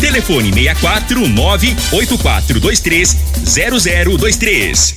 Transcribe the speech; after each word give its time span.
Telefone 0.00 0.52
64 0.52 1.28
98423 1.28 3.16
0023. 3.44 4.96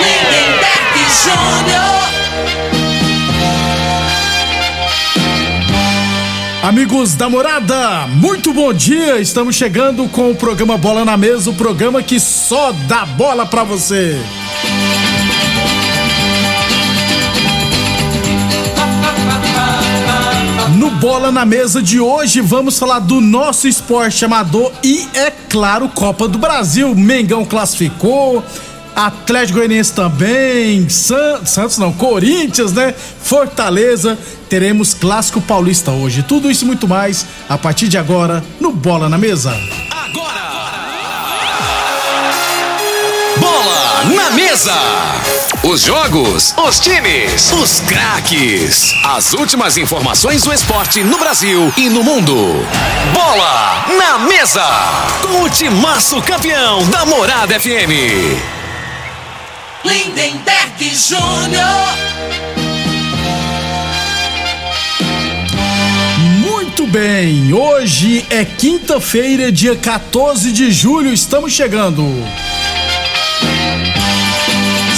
Lindenberg 0.00 0.96
Júnior. 1.22 1.96
Amigos 6.62 7.14
da 7.14 7.28
morada, 7.30 8.08
muito 8.08 8.52
bom 8.52 8.72
dia! 8.72 9.20
Estamos 9.20 9.54
chegando 9.54 10.08
com 10.08 10.32
o 10.32 10.34
programa 10.34 10.76
Bola 10.76 11.04
na 11.04 11.16
Mesa 11.16 11.50
o 11.50 11.54
programa 11.54 12.02
que 12.02 12.18
só 12.18 12.72
dá 12.72 13.06
bola 13.06 13.46
pra 13.46 13.62
você. 13.62 14.18
Bola 21.00 21.30
na 21.30 21.44
Mesa 21.44 21.82
de 21.82 22.00
hoje, 22.00 22.40
vamos 22.40 22.78
falar 22.78 23.00
do 23.00 23.20
nosso 23.20 23.68
esporte 23.68 24.24
amador 24.24 24.72
e, 24.82 25.06
é 25.14 25.30
claro, 25.30 25.88
Copa 25.90 26.26
do 26.26 26.38
Brasil. 26.38 26.94
Mengão 26.94 27.44
classificou, 27.44 28.42
Atlético 28.94 29.58
Goianiense 29.58 29.92
também, 29.92 30.88
San... 30.88 31.44
Santos 31.44 31.76
não, 31.76 31.92
Corinthians, 31.92 32.72
né? 32.72 32.94
Fortaleza. 33.20 34.18
Teremos 34.48 34.94
Clássico 34.94 35.40
Paulista 35.40 35.90
hoje. 35.90 36.22
Tudo 36.22 36.50
isso 36.50 36.64
e 36.64 36.66
muito 36.66 36.88
mais 36.88 37.26
a 37.48 37.58
partir 37.58 37.88
de 37.88 37.98
agora 37.98 38.42
no 38.58 38.72
Bola 38.72 39.08
na 39.08 39.18
Mesa. 39.18 39.54
Na 44.14 44.30
mesa. 44.30 44.72
Os 45.62 45.82
jogos, 45.82 46.54
os 46.56 46.78
times, 46.78 47.52
os 47.52 47.80
craques. 47.80 48.94
As 49.04 49.32
últimas 49.32 49.76
informações 49.76 50.42
do 50.42 50.52
esporte 50.52 51.02
no 51.02 51.18
Brasil 51.18 51.72
e 51.76 51.88
no 51.88 52.04
mundo. 52.04 52.34
Bola 53.12 53.86
na 53.98 54.18
mesa. 54.18 54.64
Com 55.22 55.42
o 55.42 55.50
timaço 55.50 56.20
campeão 56.22 56.84
da 56.90 57.04
Morada 57.04 57.58
FM. 57.58 58.38
Lindenberg 59.84 60.94
Júnior. 60.94 62.26
Muito 66.40 66.86
bem, 66.86 67.52
hoje 67.52 68.26
é 68.28 68.44
quinta-feira, 68.44 69.50
dia 69.50 69.74
14 69.74 70.52
de 70.52 70.70
julho, 70.70 71.12
estamos 71.12 71.52
chegando. 71.52 72.04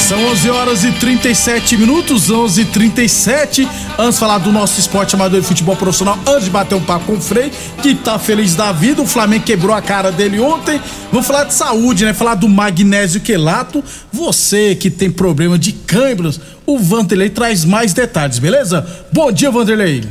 São 0.09 0.25
11 0.29 0.49
horas 0.49 0.85
e 0.85 0.93
37 0.93 1.77
minutos, 1.77 2.31
11 2.31 2.63
e 2.63 2.65
37 2.65 3.69
Antes 3.99 4.15
de 4.15 4.21
falar 4.21 4.39
do 4.39 4.51
nosso 4.51 4.81
esporte 4.81 5.15
amador 5.15 5.39
de 5.39 5.47
futebol 5.47 5.77
profissional, 5.77 6.19
antes 6.27 6.45
de 6.45 6.51
bater 6.51 6.75
um 6.77 6.81
papo 6.81 7.05
com 7.05 7.13
o 7.13 7.21
Frei, 7.21 7.53
que 7.83 7.95
tá 7.95 8.19
feliz 8.19 8.55
da 8.55 8.73
vida, 8.73 9.03
o 9.03 9.07
Flamengo 9.07 9.45
quebrou 9.45 9.77
a 9.77 9.83
cara 9.83 10.11
dele 10.11 10.41
ontem. 10.41 10.81
Vamos 11.13 11.27
falar 11.27 11.45
de 11.45 11.53
saúde, 11.53 12.07
né? 12.07 12.15
Falar 12.15 12.37
do 12.37 12.49
magnésio 12.49 13.21
quelato. 13.21 13.85
Você 14.11 14.75
que 14.75 14.89
tem 14.89 15.11
problema 15.11 15.59
de 15.59 15.73
câimbras, 15.73 16.41
o 16.65 16.79
Vanderlei 16.79 17.29
traz 17.29 17.67
mais 17.67 17.93
detalhes, 17.93 18.39
beleza? 18.39 18.87
Bom 19.13 19.31
dia, 19.31 19.51
Vanderlei. 19.51 20.05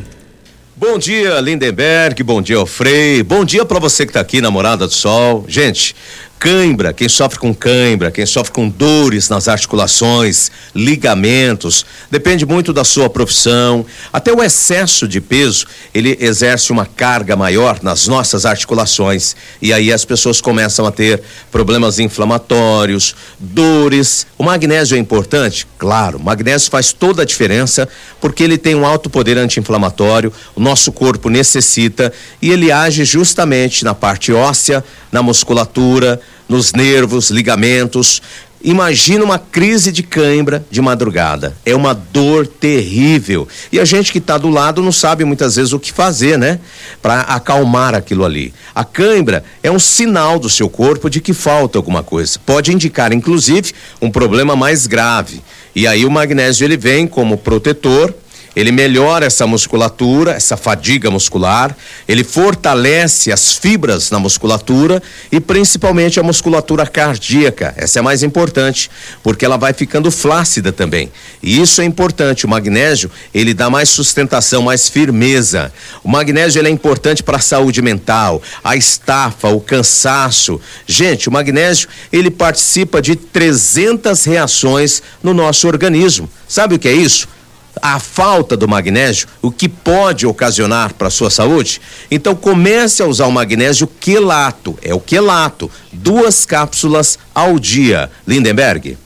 Bom 0.80 1.00
dia, 1.00 1.40
Lindenberg. 1.40 2.22
Bom 2.22 2.40
dia, 2.40 2.64
Frei. 2.68 3.24
Bom 3.24 3.44
dia 3.44 3.66
para 3.66 3.80
você 3.80 4.06
que 4.06 4.14
tá 4.14 4.20
aqui 4.20 4.42
na 4.42 4.52
Morada 4.52 4.86
do 4.86 4.94
Sol. 4.94 5.44
Gente, 5.48 5.96
Cãibra, 6.40 6.94
quem 6.94 7.10
sofre 7.10 7.40
com 7.40 7.52
cãibra, 7.52 8.12
quem 8.12 8.26
sofre 8.26 8.52
com 8.52 8.70
dores 8.70 9.28
nas 9.28 9.48
articulações, 9.48 10.52
ligamentos, 10.76 11.84
depende 12.12 12.46
muito 12.46 12.72
da 12.72 12.84
sua 12.84 13.10
profissão. 13.10 13.84
Até 14.14 14.32
o 14.32 14.44
excesso 14.44 15.08
de 15.08 15.20
peso, 15.20 15.66
ele 15.96 16.16
exerce 16.22 16.72
uma 16.72 16.86
carga 16.86 17.36
maior 17.36 17.80
nas 17.82 18.08
nossas 18.08 18.46
articulações. 18.46 19.36
E 19.60 19.74
aí 19.74 19.92
as 19.92 20.06
pessoas 20.06 20.40
começam 20.40 20.86
a 20.86 20.92
ter 20.92 21.24
problemas 21.52 21.98
inflamatórios, 21.98 23.16
dores. 23.40 24.28
O 24.38 24.44
magnésio 24.44 24.96
é 24.96 25.00
importante? 25.00 25.66
Claro, 25.80 26.20
o 26.20 26.24
magnésio 26.24 26.70
faz 26.70 26.94
toda 26.94 27.24
a 27.24 27.26
diferença 27.26 27.90
porque 28.22 28.44
ele 28.44 28.60
tem 28.60 28.76
um 28.76 28.86
alto 28.86 29.10
poder 29.10 29.40
anti-inflamatório, 29.40 30.32
o 30.56 30.60
nosso 30.60 30.92
corpo 30.92 31.30
necessita 31.30 32.14
e 32.40 32.52
ele 32.52 32.72
age 32.72 33.04
justamente 33.06 33.84
na 33.84 33.96
parte 33.96 34.32
óssea, 34.32 34.84
na 35.12 35.24
musculatura, 35.24 36.22
nos 36.48 36.74
nervos, 36.74 37.30
ligamentos. 37.30 38.22
Imagina 38.64 39.24
uma 39.24 39.38
crise 39.38 39.92
de 39.92 40.02
cãibra 40.02 40.66
de 40.70 40.82
madrugada. 40.82 41.56
É 41.66 41.76
uma 41.76 41.94
dor 41.94 42.48
terrível. 42.48 43.48
E 43.72 43.80
a 43.80 43.86
gente 43.86 44.12
que 44.12 44.18
está 44.18 44.38
do 44.38 44.50
lado 44.50 44.82
não 44.82 44.92
sabe 44.92 45.24
muitas 45.24 45.56
vezes 45.56 45.74
o 45.74 45.80
que 45.80 45.92
fazer, 45.92 46.38
né? 46.38 46.60
Para 47.02 47.22
acalmar 47.22 47.94
aquilo 47.94 48.26
ali. 48.26 48.54
A 48.74 48.84
cãibra 48.84 49.44
é 49.62 49.70
um 49.70 49.78
sinal 49.78 50.40
do 50.40 50.50
seu 50.50 50.68
corpo 50.70 51.10
de 51.10 51.22
que 51.22 51.34
falta 51.34 51.78
alguma 51.78 52.02
coisa. 52.02 52.40
Pode 52.46 52.74
indicar, 52.74 53.14
inclusive, 53.14 53.74
um 54.02 54.10
problema 54.10 54.56
mais 54.56 54.88
grave. 54.88 55.42
E 55.76 55.86
aí 55.86 56.06
o 56.06 56.12
magnésio 56.12 56.66
ele 56.66 56.78
vem 56.78 57.06
como 57.06 57.38
protetor 57.38 58.14
ele 58.58 58.72
melhora 58.72 59.28
essa 59.28 59.46
musculatura, 59.46 60.32
essa 60.32 60.58
fadiga 60.58 61.12
muscular, 61.12 61.78
ele 62.08 62.24
fortalece 62.24 63.32
as 63.32 63.54
fibras 63.54 64.10
na 64.10 64.18
musculatura 64.18 65.00
e 65.32 65.40
principalmente 65.40 66.20
a 66.20 66.24
musculatura 66.24 66.84
cardíaca. 66.88 67.76
Essa 67.78 68.00
é 68.00 68.02
mais 68.02 68.24
importante, 68.24 68.90
porque 69.22 69.46
ela 69.46 69.58
vai 69.58 69.74
ficando 69.74 70.10
flácida 70.10 70.72
também. 70.72 71.12
E 71.44 71.62
isso 71.62 71.82
é 71.82 71.86
importante. 71.86 72.48
O 72.48 72.50
magnésio, 72.50 73.12
ele 73.32 73.54
dá 73.54 73.70
mais 73.70 73.90
sustentação, 73.90 74.64
mais 74.64 74.90
firmeza. 74.90 75.72
O 76.04 76.10
magnésio 76.10 76.60
ele 76.60 76.70
é 76.70 76.72
importante 76.72 77.22
para 77.22 77.38
a 77.38 77.42
saúde 77.42 77.80
mental, 77.80 78.42
a 78.64 78.76
estafa, 78.76 79.50
o 79.50 79.62
cansaço. 79.62 80.60
Gente, 80.88 81.30
o 81.30 81.32
magnésio, 81.32 81.88
ele 82.12 82.32
participa 82.32 83.04
de 83.04 83.16
300 83.16 84.24
reações 84.26 85.04
no 85.22 85.32
nosso 85.32 85.68
organismo. 85.68 86.28
Sabe 86.48 86.74
o 86.74 86.80
que 86.80 86.88
é 86.88 86.94
isso? 86.94 87.37
A 87.82 88.00
falta 88.00 88.56
do 88.56 88.68
magnésio, 88.68 89.28
o 89.42 89.52
que 89.52 89.68
pode 89.68 90.26
ocasionar 90.26 90.94
para 90.94 91.08
a 91.08 91.12
sua 91.12 91.30
saúde? 91.30 91.82
Então 92.10 92.36
comece 92.36 93.02
a 93.02 93.06
usar 93.06 93.28
o 93.28 93.32
magnésio 93.32 93.88
quelato, 93.88 94.78
é 94.82 94.94
o 94.94 95.00
quelato, 95.00 95.70
duas 95.92 96.46
cápsulas 96.46 97.18
ao 97.34 97.60
dia. 97.60 98.10
Lindenberg. 98.28 98.98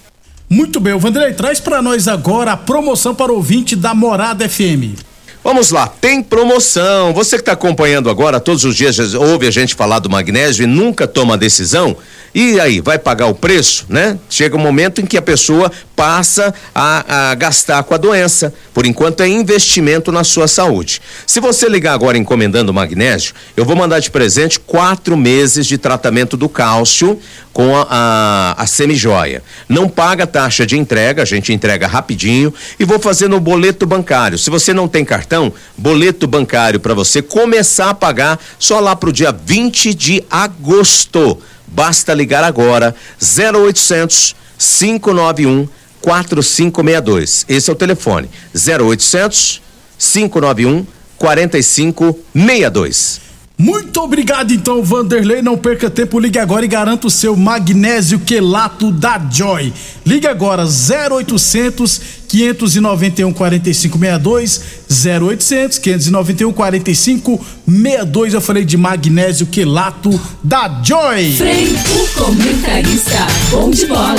Muito 0.50 0.80
bem, 0.80 0.94
o 0.94 1.00
Vanderlei 1.00 1.34
traz 1.34 1.60
para 1.60 1.82
nós 1.82 2.08
agora 2.08 2.52
a 2.52 2.58
promoção 2.58 3.16
para 3.16 3.32
o 3.32 3.36
ouvinte 3.36 3.76
da 3.76 3.94
Morada 3.94 4.50
FM. 4.50 5.11
Vamos 5.44 5.72
lá, 5.72 5.88
tem 5.88 6.22
promoção. 6.22 7.14
Você 7.14 7.36
que 7.36 7.42
está 7.42 7.54
acompanhando 7.54 8.12
agora, 8.12 8.40
todos 8.40 8.64
os 8.64 8.76
dias 8.76 9.16
ouve 9.16 9.48
a 9.48 9.52
gente 9.52 9.74
falar 9.74 9.98
do 9.98 10.08
magnésio 10.08 10.64
e 10.64 10.68
nunca 10.68 11.08
toma 11.08 11.36
decisão. 11.36 11.98
E 12.34 12.60
aí, 12.60 12.80
vai 12.80 12.98
pagar 12.98 13.26
o 13.26 13.36
preço, 13.36 13.86
né? 13.90 14.18
Chega 14.30 14.56
um 14.56 14.60
momento 14.60 15.02
em 15.02 15.06
que 15.06 15.18
a 15.18 15.22
pessoa 15.22 15.70
passa 15.96 16.54
a, 16.74 17.32
a, 17.32 17.36
gastar 17.36 17.84
com 17.84 17.94
a 17.94 17.98
doença. 17.98 18.54
Por 18.74 18.86
enquanto 18.86 19.22
é 19.22 19.28
investimento 19.28 20.12
na 20.12 20.24
sua 20.24 20.48
saúde. 20.48 21.02
Se 21.28 21.40
você 21.40 21.68
ligar 21.68 21.94
agora 21.94 22.18
encomendando 22.18 22.74
magnésio, 22.74 23.34
eu 23.58 23.66
vou 23.66 23.76
mandar 23.76 24.00
de 24.00 24.10
presente 24.10 24.60
quatro 24.60 25.18
meses 25.18 25.68
de 25.68 25.78
tratamento 25.78 26.38
do 26.38 26.48
cálcio 26.48 27.20
com 27.52 27.76
a, 27.76 27.86
a, 27.90 28.64
a 28.64 28.66
semijoia. 28.66 29.44
Não 29.68 29.90
paga 29.90 30.26
taxa 30.26 30.66
de 30.66 30.78
entrega, 30.78 31.22
a 31.22 31.26
gente 31.26 31.52
entrega 31.52 31.86
rapidinho 31.86 32.54
e 32.80 32.86
vou 32.86 33.00
fazer 33.00 33.28
no 33.28 33.40
boleto 33.40 33.86
bancário. 33.86 34.38
Se 34.38 34.50
você 34.50 34.74
não 34.74 34.88
tem 34.88 35.04
cartão, 35.04 35.31
boleto 35.78 36.28
bancário 36.28 36.80
para 36.80 36.94
você 36.94 37.22
começar 37.22 37.90
a 37.90 37.94
pagar 37.94 38.40
só 38.58 38.80
lá 38.80 38.96
pro 38.96 39.12
dia 39.12 39.32
20 39.32 39.94
de 39.94 40.24
agosto. 40.30 41.38
Basta 41.68 42.14
ligar 42.14 42.44
agora 42.44 42.96
0800 43.22 44.36
591 44.58 45.68
4562. 46.02 47.46
Esse 47.48 47.70
é 47.70 47.74
o 47.74 47.76
telefone. 47.76 48.30
0800 48.54 49.62
591 49.98 50.86
4562. 51.18 53.22
Muito 53.62 54.02
obrigado 54.02 54.52
então, 54.52 54.84
Vanderlei. 54.84 55.44
Não 55.44 55.56
perca 55.56 55.88
tempo, 55.88 56.20
ligue 56.20 56.40
agora 56.40 56.66
e 56.66 56.68
garanta 56.68 57.06
o 57.06 57.12
seu 57.12 57.38
magnésio 57.38 58.18
quelato 58.18 58.92
da 58.92 59.22
Joy. 59.32 59.72
Ligue 60.04 60.26
agora 60.26 60.64
0800 60.64 62.02
591 62.28 63.32
4562 63.32 64.62
0800 64.90 65.78
591 65.78 66.52
4562. 66.52 68.34
Eu 68.34 68.42
falei 68.42 68.66
de 68.66 68.78
magnésio 68.78 69.46
quelato 69.46 70.20
da 70.44 70.82
Joy. 70.84 71.32
Frei, 71.34 71.68
o 71.68 72.08
comentarista, 72.18 73.28
bom 73.52 73.70
de 73.70 73.86
bola. 73.86 74.16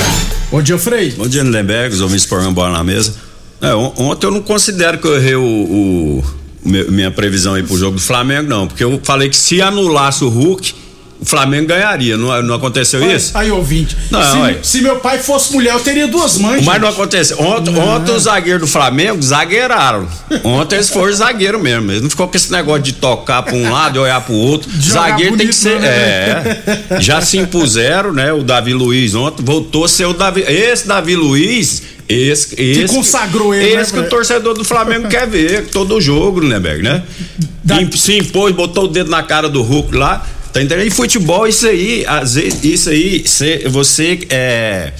Bom 0.53 0.62
dia, 0.62 0.79
Frei. 0.79 1.11
Bom 1.19 1.27
dia, 1.27 1.43
Lindenberg, 1.43 1.93
os 1.93 2.00
ouvintes 2.00 2.27
programa 2.27 2.55
Bola 2.55 2.75
na 2.75 2.85
Mesa. 2.85 3.17
É, 3.61 3.75
ontem 3.75 4.25
eu 4.25 4.31
não 4.31 4.41
considero 4.41 4.99
que 4.99 5.06
eu 5.09 5.17
errei 5.17 5.35
o, 5.35 5.43
o 5.43 6.42
minha 6.64 7.11
previsão 7.11 7.55
aí 7.55 7.62
pro 7.62 7.76
jogo 7.76 7.97
do 7.97 8.03
Flamengo, 8.03 8.49
não. 8.49 8.67
Porque 8.69 8.85
eu 8.85 9.00
falei 9.03 9.29
que 9.29 9.37
se 9.37 9.61
anulasse 9.61 10.25
o 10.25 10.29
Hulk, 10.29 10.75
o 11.20 11.25
Flamengo 11.25 11.69
ganharia. 11.69 12.17
Não, 12.17 12.43
não 12.43 12.55
aconteceu 12.56 13.09
isso? 13.11 13.31
Aí, 13.38 13.49
ouvinte. 13.50 13.97
Não, 14.11 14.20
se, 14.23 14.59
se 14.62 14.81
meu 14.82 14.97
pai 14.97 15.19
fosse 15.20 15.53
mulher, 15.53 15.73
eu 15.73 15.79
teria 15.81 16.09
duas 16.09 16.37
mães. 16.38 16.64
Mas 16.64 16.75
gente. 16.75 16.82
não 16.82 16.88
aconteceu. 16.88 17.41
Ontem, 17.41 17.70
Não. 17.73 17.81
ontem 17.97 18.12
os 18.12 18.25
zagueiros 18.25 18.62
do 18.62 18.67
Flamengo 18.67 19.23
zagueiraram. 19.23 20.09
Ontem 20.43 20.76
eles 20.76 20.91
foram 20.91 21.12
zagueiro 21.12 21.61
mesmo. 21.61 21.93
Eles 21.93 22.03
não 22.03 22.11
ficou 22.11 22.26
com 22.26 22.37
esse 22.37 22.50
negócio 22.50 22.82
de 22.82 22.94
tocar 22.94 23.43
pra 23.44 23.55
um 23.55 23.70
lado 23.70 23.97
e 23.97 23.99
olhar 24.00 24.20
pro 24.20 24.35
outro. 24.35 24.69
De 24.70 24.91
zagueiro 24.91 25.37
tem 25.37 25.47
bonito, 25.47 25.49
que 25.49 25.55
ser. 25.55 25.79
né? 25.81 25.88
É. 26.91 27.00
Já 27.00 27.20
se 27.20 27.38
impuseram, 27.38 28.12
né? 28.12 28.32
O 28.32 28.43
Davi 28.43 28.73
Luiz 28.75 29.14
ontem 29.14 29.44
voltou 29.44 29.85
a 29.85 29.88
ser 29.88 30.06
o 30.06 30.12
Davi. 30.12 30.43
Esse 30.47 30.87
Davi 30.88 31.14
Luiz. 31.14 31.82
Esse, 32.12 32.61
esse, 32.61 32.94
consagrou 32.94 33.55
ele, 33.55 33.75
Esse 33.81 33.94
né, 33.94 34.00
que 34.03 34.06
o 34.06 34.11
torcedor 34.11 34.55
do 34.55 34.64
Flamengo 34.64 35.09
quer 35.09 35.26
ver, 35.29 35.67
todo 35.69 36.00
jogo, 36.00 36.41
Lindenberg, 36.41 36.82
né? 36.82 37.03
Da- 37.64 37.81
Imp- 37.81 37.94
Se 37.97 38.19
impôs, 38.19 38.55
botou 38.55 38.85
o 38.85 38.88
dedo 38.88 39.11
na 39.11 39.23
cara 39.23 39.49
do 39.49 39.62
Hulk 39.62 39.94
lá. 39.97 40.26
Tá 40.53 40.61
entendendo? 40.62 40.87
E 40.87 40.91
futebol, 40.91 41.47
isso 41.47 41.67
aí, 41.67 42.05
às 42.06 42.35
vezes, 42.35 42.62
isso 42.62 42.91
aí, 42.91 43.26
cê- 43.26 43.62
você 43.69 44.20
é, 44.29 44.93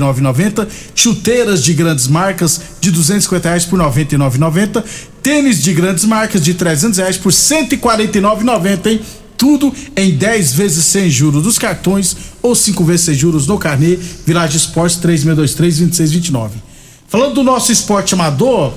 chuteiras 0.95 1.63
de 1.63 1.73
grandes 1.75 2.09
marcas 2.09 2.61
de 2.81 2.91
duzentos 2.91 3.27
reais 3.27 3.65
por 3.65 3.79
noventa 3.79 4.15
e 4.15 4.19
tênis 5.23 5.63
de 5.63 5.73
grandes 5.73 6.05
marcas 6.05 6.43
de 6.43 6.55
trezentos 6.55 6.99
reais 6.99 7.17
por 7.17 7.33
cento 7.33 7.75
e 7.75 7.77
hein? 8.91 9.01
Tudo 9.37 9.75
em 9.97 10.13
10 10.13 10.55
vezes 10.55 10.85
sem 10.85 11.11
juros 11.11 11.43
dos 11.43 11.59
cartões 11.59 12.17
ou 12.41 12.55
5 12.55 12.85
vezes 12.85 13.07
sem 13.07 13.15
juros 13.15 13.47
no 13.47 13.59
carnê. 13.59 13.99
Village 14.25 14.57
Esportes 14.57 14.99
3623-2629. 15.01 16.51
Falando 17.09 17.35
do 17.35 17.43
nosso 17.43 17.73
esporte 17.73 18.15
amador, 18.15 18.73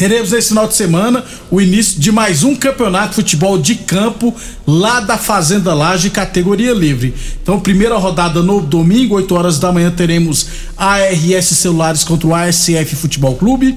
teremos 0.00 0.32
esse 0.32 0.48
final 0.48 0.66
de 0.66 0.74
semana 0.74 1.22
o 1.50 1.60
início 1.60 2.00
de 2.00 2.10
mais 2.10 2.42
um 2.42 2.56
campeonato 2.56 3.10
de 3.10 3.14
futebol 3.16 3.58
de 3.58 3.74
campo 3.74 4.34
lá 4.66 4.98
da 5.00 5.18
Fazenda 5.18 5.74
Laje, 5.74 6.08
categoria 6.08 6.72
livre. 6.72 7.14
Então, 7.42 7.60
primeira 7.60 7.98
rodada 7.98 8.42
no 8.42 8.62
domingo, 8.62 9.16
8 9.16 9.34
horas 9.34 9.58
da 9.58 9.70
manhã, 9.70 9.90
teremos 9.90 10.46
ARS 10.74 11.48
Celulares 11.48 12.02
contra 12.02 12.26
o 12.26 12.34
ASF 12.34 12.96
Futebol 12.96 13.34
Clube. 13.34 13.76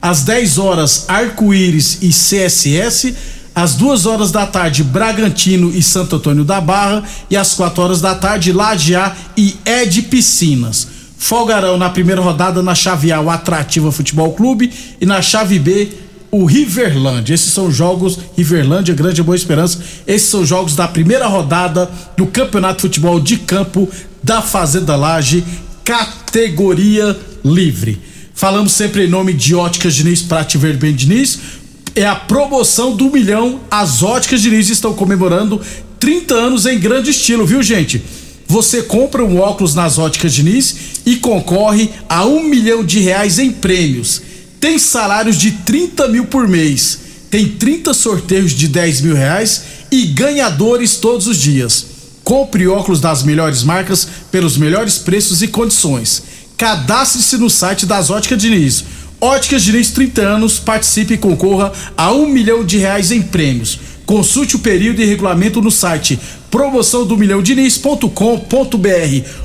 Às 0.00 0.22
10 0.22 0.56
horas, 0.56 1.04
Arco-Íris 1.06 1.98
e 2.00 2.08
CSS. 2.08 3.14
Às 3.54 3.74
duas 3.74 4.06
horas 4.06 4.32
da 4.32 4.46
tarde, 4.46 4.82
Bragantino 4.82 5.70
e 5.74 5.82
Santo 5.82 6.16
Antônio 6.16 6.44
da 6.44 6.62
Barra. 6.62 7.04
E 7.30 7.36
às 7.36 7.52
quatro 7.52 7.82
horas 7.82 8.00
da 8.00 8.14
tarde, 8.14 8.52
Lajeá 8.52 9.14
e 9.36 9.54
Ed 9.66 10.00
Piscinas. 10.00 10.97
Folgarão 11.18 11.76
na 11.76 11.90
primeira 11.90 12.22
rodada 12.22 12.62
na 12.62 12.74
chave 12.74 13.12
A, 13.12 13.20
o 13.20 13.28
Atrativa 13.28 13.90
Futebol 13.90 14.32
Clube. 14.32 14.72
E 15.00 15.04
na 15.04 15.20
chave 15.20 15.58
B, 15.58 15.88
o 16.30 16.44
Riverlândia. 16.44 17.34
Esses 17.34 17.52
são 17.52 17.70
jogos, 17.70 18.18
Riverlândia, 18.36 18.94
Grande 18.94 19.22
Boa 19.22 19.36
Esperança. 19.36 19.80
Esses 20.06 20.28
são 20.28 20.46
jogos 20.46 20.76
da 20.76 20.86
primeira 20.86 21.26
rodada 21.26 21.90
do 22.16 22.26
Campeonato 22.26 22.76
de 22.76 22.82
Futebol 22.82 23.20
de 23.20 23.36
Campo 23.38 23.88
da 24.22 24.40
Fazenda 24.40 24.94
Laje, 24.94 25.44
categoria 25.84 27.18
livre. 27.44 28.00
Falamos 28.32 28.72
sempre 28.72 29.04
em 29.04 29.08
nome 29.08 29.32
de 29.32 29.54
Óticas 29.54 29.94
Diniz, 29.94 30.22
Prate 30.22 30.56
Verde 30.56 30.78
Bem 30.78 30.94
Diniz. 30.94 31.40
É 31.94 32.06
a 32.06 32.14
promoção 32.14 32.94
do 32.94 33.10
milhão. 33.10 33.60
As 33.68 34.02
Óticas 34.02 34.40
Diniz 34.40 34.68
estão 34.68 34.94
comemorando 34.94 35.60
30 35.98 36.34
anos 36.34 36.64
em 36.64 36.78
grande 36.78 37.10
estilo, 37.10 37.44
viu, 37.44 37.62
gente? 37.62 38.02
Você 38.48 38.82
compra 38.82 39.22
um 39.22 39.38
óculos 39.38 39.74
nas 39.74 39.98
Óticas 39.98 40.32
Diniz 40.32 40.74
e 41.04 41.16
concorre 41.16 41.90
a 42.08 42.24
um 42.24 42.42
milhão 42.42 42.82
de 42.82 42.98
reais 42.98 43.38
em 43.38 43.52
prêmios. 43.52 44.22
Tem 44.58 44.78
salários 44.78 45.36
de 45.36 45.50
30 45.50 46.08
mil 46.08 46.24
por 46.24 46.48
mês. 46.48 46.98
Tem 47.30 47.46
30 47.46 47.92
sorteios 47.92 48.52
de 48.52 48.66
10 48.66 49.02
mil 49.02 49.14
reais 49.14 49.62
e 49.92 50.06
ganhadores 50.06 50.96
todos 50.96 51.26
os 51.26 51.36
dias. 51.36 51.84
Compre 52.24 52.66
óculos 52.66 53.00
das 53.00 53.22
melhores 53.22 53.62
marcas 53.62 54.08
pelos 54.32 54.56
melhores 54.56 54.96
preços 54.96 55.42
e 55.42 55.48
condições. 55.48 56.22
Cadastre-se 56.56 57.36
no 57.36 57.50
site 57.50 57.84
das 57.84 58.08
Óticas 58.08 58.40
Diniz. 58.40 58.82
Óticas 59.20 59.62
Diniz 59.62 59.90
30 59.90 60.22
anos, 60.22 60.58
participe 60.58 61.14
e 61.14 61.18
concorra 61.18 61.70
a 61.96 62.12
um 62.12 62.26
milhão 62.26 62.64
de 62.64 62.78
reais 62.78 63.10
em 63.10 63.20
prêmios. 63.20 63.78
Consulte 64.08 64.56
o 64.56 64.60
período 64.60 65.02
e 65.02 65.04
regulamento 65.04 65.60
no 65.60 65.70
site 65.70 66.18
promoção 66.50 67.04
do 67.04 67.14
milhão 67.14 67.42
diniz.com.br. 67.42 68.08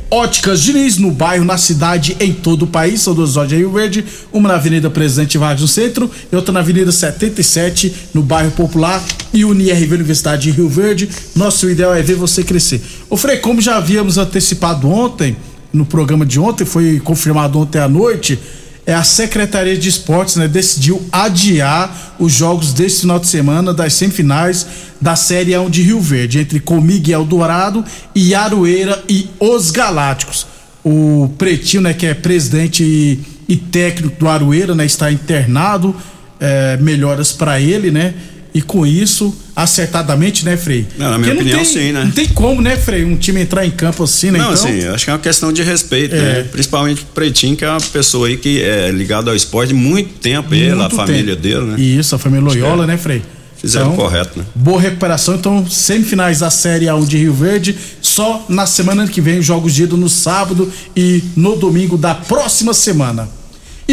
Óticas 0.10 0.62
Diniz 0.62 0.98
no 0.98 1.12
bairro, 1.12 1.44
na 1.44 1.58
cidade, 1.58 2.16
em 2.18 2.32
todo 2.32 2.64
o 2.64 2.68
país. 2.68 3.02
São 3.02 3.14
duas 3.14 3.36
lojas 3.36 3.52
em 3.52 3.58
Rio 3.58 3.74
Verde, 3.74 4.06
uma 4.32 4.48
na 4.48 4.56
Avenida 4.56 4.90
Presidente 4.90 5.38
Vargas 5.38 5.60
no 5.60 5.68
centro 5.68 6.10
e 6.32 6.34
outra 6.34 6.54
na 6.54 6.62
Avenida 6.62 6.94
77 6.94 7.94
no 8.14 8.24
bairro 8.24 8.52
Popular 8.52 9.04
e 9.34 9.44
UniRV 9.44 9.96
Universidade 9.96 10.44
de 10.44 10.52
Rio 10.52 10.70
Verde. 10.70 11.10
Nosso 11.36 11.70
ideal 11.70 11.94
é 11.94 12.02
ver 12.02 12.16
você 12.16 12.42
crescer. 12.42 12.82
Ô 13.10 13.18
Frei, 13.18 13.40
como 13.40 13.60
já 13.60 13.76
havíamos 13.76 14.18
antecipado 14.18 14.90
ontem, 14.90 15.36
no 15.74 15.86
programa 15.86 16.26
de 16.26 16.40
ontem, 16.40 16.64
foi 16.64 17.02
confirmado 17.02 17.60
ontem 17.60 17.80
à 17.80 17.90
noite, 17.90 18.40
é 18.86 18.94
a 18.94 19.04
Secretaria 19.04 19.78
de 19.78 19.88
Esportes, 19.88 20.36
né, 20.36 20.48
decidiu 20.48 21.02
adiar 21.12 22.16
os 22.20 22.34
jogos 22.34 22.74
desse 22.74 23.02
final 23.02 23.20
de 23.20 23.28
semana 23.28 23.74
das 23.74 23.94
semifinais 23.94 24.68
da 25.00 25.16
Série 25.16 25.52
A1 25.52 25.70
de 25.70 25.82
Rio 25.82 26.02
Verde, 26.02 26.40
entre 26.40 26.60
Comigo 26.60 27.10
e 27.10 27.14
Eldorado 27.14 27.84
e 28.14 28.36
Aroeira 28.36 29.02
e 29.08 29.30
os 29.40 29.72
Galácticos. 29.72 30.48
O 30.84 31.30
Pretinho, 31.38 31.84
né, 31.84 31.94
que 31.94 32.06
é 32.06 32.14
presidente 32.14 32.84
e, 32.84 33.20
e 33.48 33.56
técnico 33.56 34.20
do 34.20 34.28
Aroeira, 34.28 34.76
né, 34.76 34.86
está 34.86 35.12
internado, 35.12 35.96
é, 36.40 36.78
melhoras 36.78 37.32
para 37.32 37.60
ele, 37.62 37.90
né? 37.90 38.14
E 38.54 38.62
com 38.62 38.86
isso, 38.86 39.36
acertadamente, 39.56 40.46
né, 40.46 40.56
Frei? 40.56 40.86
Não, 40.98 41.10
na 41.12 41.18
minha 41.18 41.32
Porque 41.32 41.42
opinião, 41.50 41.58
tem, 41.58 41.66
sim, 41.66 41.92
né? 41.92 42.04
Não 42.06 42.12
tem 42.12 42.28
como, 42.28 42.62
né, 42.62 42.76
Frei, 42.78 43.04
um 43.04 43.16
time 43.18 43.42
entrar 43.42 43.66
em 43.66 43.72
campo 43.72 44.04
assim, 44.04 44.32
né? 44.32 44.40
Não, 44.40 44.54
então, 44.54 44.68
assim, 44.68 44.86
acho 44.88 45.04
que 45.06 45.10
é 45.10 45.14
uma 45.14 45.20
questão 45.20 45.52
de 45.52 45.64
respeito, 45.64 46.16
É. 46.16 46.20
né? 46.20 46.44
Principalmente 46.52 47.02
o 47.02 47.06
Pretinho, 47.08 47.56
que 47.56 47.66
é 47.66 47.70
uma 47.70 47.82
pessoa 47.82 48.28
aí 48.28 48.38
que 48.38 48.62
é 48.62 48.92
ligada 48.92 49.32
ao 49.32 49.36
esporte 49.36 49.74
muito 49.74 50.20
tempo, 50.20 50.54
ele, 50.54 50.72
a 50.72 50.76
muito 50.76 50.96
família 50.96 51.36
tempo. 51.36 51.42
dele, 51.42 51.62
né? 51.72 51.80
Isso, 51.82 52.16
a 52.16 52.20
família 52.20 52.44
Loyola, 52.46 52.84
É. 52.84 52.88
né, 52.88 52.98
Frei? 52.98 53.22
Fizeram 53.58 53.96
correto, 53.96 54.38
né? 54.40 54.46
Boa 54.54 54.82
recuperação. 54.82 55.36
Então, 55.36 55.66
semifinais 55.70 56.40
da 56.40 56.50
Série 56.50 56.88
A1 56.88 57.08
de 57.08 57.18
Rio 57.18 57.34
Verde, 57.34 57.74
só 58.02 58.46
na 58.50 58.66
semana 58.66 59.08
que 59.08 59.22
vem, 59.22 59.42
jogos 59.42 59.74
de 59.74 59.84
ida 59.84 59.96
no 59.96 60.10
sábado 60.10 60.70
e 60.94 61.24
no 61.34 61.56
domingo 61.56 61.98
da 61.98 62.14
próxima 62.14 62.74
semana. 62.74 63.30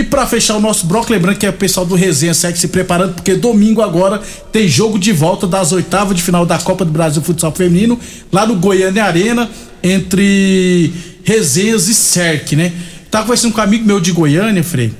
E 0.00 0.02
pra 0.02 0.26
fechar 0.26 0.56
o 0.56 0.60
nosso 0.60 0.86
bloco, 0.86 1.12
lembrando 1.12 1.36
que 1.36 1.44
é 1.44 1.50
o 1.50 1.52
pessoal 1.52 1.84
do 1.84 1.94
Resenha 1.94 2.32
segue 2.32 2.58
se 2.58 2.68
preparando, 2.68 3.12
porque 3.12 3.34
domingo 3.34 3.82
agora 3.82 4.18
tem 4.50 4.66
jogo 4.66 4.98
de 4.98 5.12
volta 5.12 5.46
das 5.46 5.72
oitavas 5.72 6.16
de 6.16 6.22
final 6.22 6.46
da 6.46 6.58
Copa 6.58 6.86
do 6.86 6.90
Brasil 6.90 7.20
Futsal 7.20 7.52
Feminino, 7.52 8.00
lá 8.32 8.46
no 8.46 8.56
Goiânia 8.56 9.04
Arena, 9.04 9.50
entre 9.82 10.90
Resenhas 11.22 11.86
e 11.86 11.94
Cerc, 11.94 12.56
né? 12.56 12.72
Tava 13.10 13.24
conversando 13.24 13.52
com 13.52 13.60
um 13.60 13.62
amigo 13.62 13.84
meu 13.84 14.00
de 14.00 14.10
Goiânia, 14.10 14.64
Frei, 14.64 14.90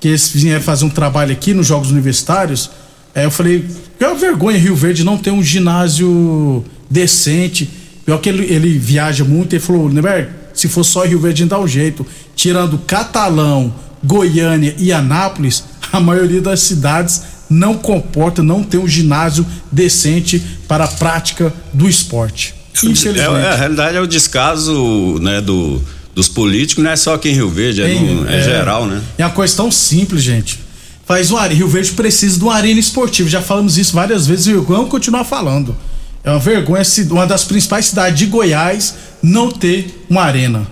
que 0.00 0.08
eles 0.08 0.32
vieram 0.34 0.60
fazer 0.60 0.84
um 0.84 0.90
trabalho 0.90 1.30
aqui 1.30 1.54
nos 1.54 1.68
Jogos 1.68 1.92
Universitários. 1.92 2.72
Aí 3.14 3.22
eu 3.22 3.30
falei, 3.30 3.64
é 4.00 4.06
uma 4.08 4.16
vergonha 4.16 4.58
Rio 4.58 4.74
Verde 4.74 5.04
não 5.04 5.16
ter 5.16 5.30
um 5.30 5.44
ginásio 5.44 6.64
decente. 6.90 7.70
Pior 8.04 8.18
que 8.18 8.28
ele, 8.28 8.52
ele 8.52 8.76
viaja 8.76 9.22
muito, 9.22 9.52
ele 9.52 9.62
falou, 9.62 9.88
né, 9.88 10.28
se 10.60 10.68
for 10.68 10.84
só 10.84 11.04
Rio 11.04 11.18
Verde 11.20 11.44
dá 11.46 11.58
um 11.58 11.66
jeito. 11.66 12.06
Tirando 12.36 12.78
Catalão, 12.78 13.72
Goiânia 14.04 14.74
e 14.78 14.92
Anápolis, 14.92 15.64
a 15.92 15.98
maioria 16.00 16.40
das 16.40 16.60
cidades 16.60 17.22
não 17.48 17.74
comporta, 17.74 18.42
não 18.42 18.62
tem 18.62 18.78
um 18.78 18.86
ginásio 18.86 19.44
decente 19.72 20.40
para 20.68 20.84
a 20.84 20.88
prática 20.88 21.52
do 21.72 21.88
esporte. 21.88 22.54
Infelizmente. 22.76 23.18
É, 23.20 23.46
é, 23.46 23.48
a 23.48 23.56
realidade 23.56 23.96
é 23.96 24.00
o 24.00 24.06
descaso 24.06 25.18
né, 25.20 25.40
do, 25.40 25.82
dos 26.14 26.28
políticos, 26.28 26.82
não 26.84 26.90
é 26.90 26.96
só 26.96 27.14
aqui 27.14 27.28
em 27.30 27.34
Rio 27.34 27.50
Verde, 27.50 27.82
é, 27.82 27.88
no- 28.00 28.28
é 28.28 28.42
geral, 28.42 28.86
né? 28.86 29.02
É 29.18 29.24
uma 29.24 29.32
coisa 29.32 29.56
tão 29.56 29.70
simples, 29.70 30.22
gente. 30.22 30.60
Faz 31.04 31.32
arena. 31.32 31.58
Rio 31.58 31.68
Verde 31.68 31.90
precisa 31.92 32.38
de 32.38 32.44
uma 32.44 32.54
arena 32.54 32.78
esportiva. 32.78 33.28
Já 33.28 33.42
falamos 33.42 33.76
isso 33.76 33.92
várias 33.92 34.26
vezes 34.28 34.46
e 34.46 34.54
vamos 34.54 34.88
continuar 34.88 35.24
falando. 35.24 35.74
É 36.22 36.30
uma 36.30 36.38
vergonha 36.38 36.82
uma 37.10 37.26
das 37.26 37.42
principais 37.44 37.86
cidades 37.86 38.16
de 38.18 38.26
Goiás 38.26 38.94
não 39.22 39.50
ter 39.50 40.04
uma 40.08 40.22
arena. 40.22 40.66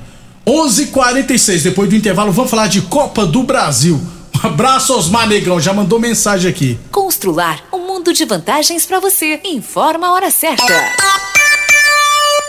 11:46 0.47 1.63
depois 1.63 1.89
do 1.91 1.97
intervalo 1.97 2.33
vamos 2.33 2.51
falar 2.51 2.69
de 2.69 2.83
Copa 2.83 3.27
do 3.27 3.43
Brasil. 3.43 4.01
Um 4.43 4.47
abraço 4.47 4.97
Osmar 4.97 5.29
Negrão, 5.29 5.61
já 5.61 5.73
mandou 5.73 5.99
mensagem 5.99 6.51
aqui. 6.51 6.79
Constrular 6.93 7.61
um 7.73 7.87
mundo 7.87 8.13
de 8.13 8.25
vantagens 8.25 8.87
para 8.87 9.01
você. 9.01 9.41
Informa 9.45 10.07
a 10.09 10.13
hora 10.13 10.31
certa. 10.31 10.65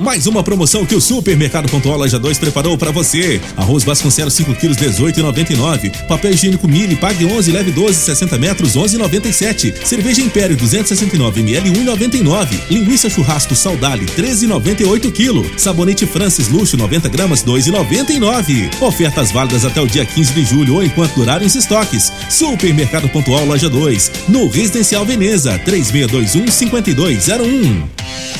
Mais 0.00 0.26
uma 0.26 0.42
promoção 0.42 0.86
que 0.86 0.94
o 0.94 1.00
Supermercado 1.00 1.70
Pontual 1.70 1.98
Loja 1.98 2.18
2 2.18 2.38
preparou 2.38 2.78
para 2.78 2.90
você. 2.90 3.38
Arroz 3.54 3.84
Vasconcelos 3.84 4.32
5 4.32 4.54
quilos 4.54 4.78
18,99. 4.78 6.06
Papel 6.06 6.30
higiênico 6.30 6.66
Mili 6.66 6.96
pague 6.96 7.26
11 7.26 7.52
leve 7.52 7.70
12 7.70 8.00
60 8.00 8.38
metros 8.38 8.76
11,97. 8.78 9.84
Cerveja 9.84 10.22
Império 10.22 10.56
269 10.56 11.40
ml 11.40 11.70
1,99. 11.70 12.48
Linguiça 12.70 13.10
churrasco 13.10 13.54
Saudale 13.54 14.06
13,98 14.06 15.12
kg. 15.12 15.58
Sabonete 15.58 16.06
Francis 16.06 16.48
Luxo 16.48 16.78
90 16.78 17.06
gramas 17.10 17.44
2,99. 17.44 18.70
Ofertas 18.80 19.30
válidas 19.30 19.66
até 19.66 19.82
o 19.82 19.86
dia 19.86 20.06
15 20.06 20.32
de 20.32 20.44
julho 20.46 20.76
ou 20.76 20.82
enquanto 20.82 21.14
durarem 21.14 21.46
os 21.46 21.54
estoques. 21.54 22.10
Supermercado 22.30 23.06
Pontual 23.10 23.44
Loja 23.44 23.68
2 23.68 24.12
no 24.28 24.48
Residencial 24.48 25.04
Veneza 25.04 25.58
3621 25.58 26.50
5201. 26.50 27.82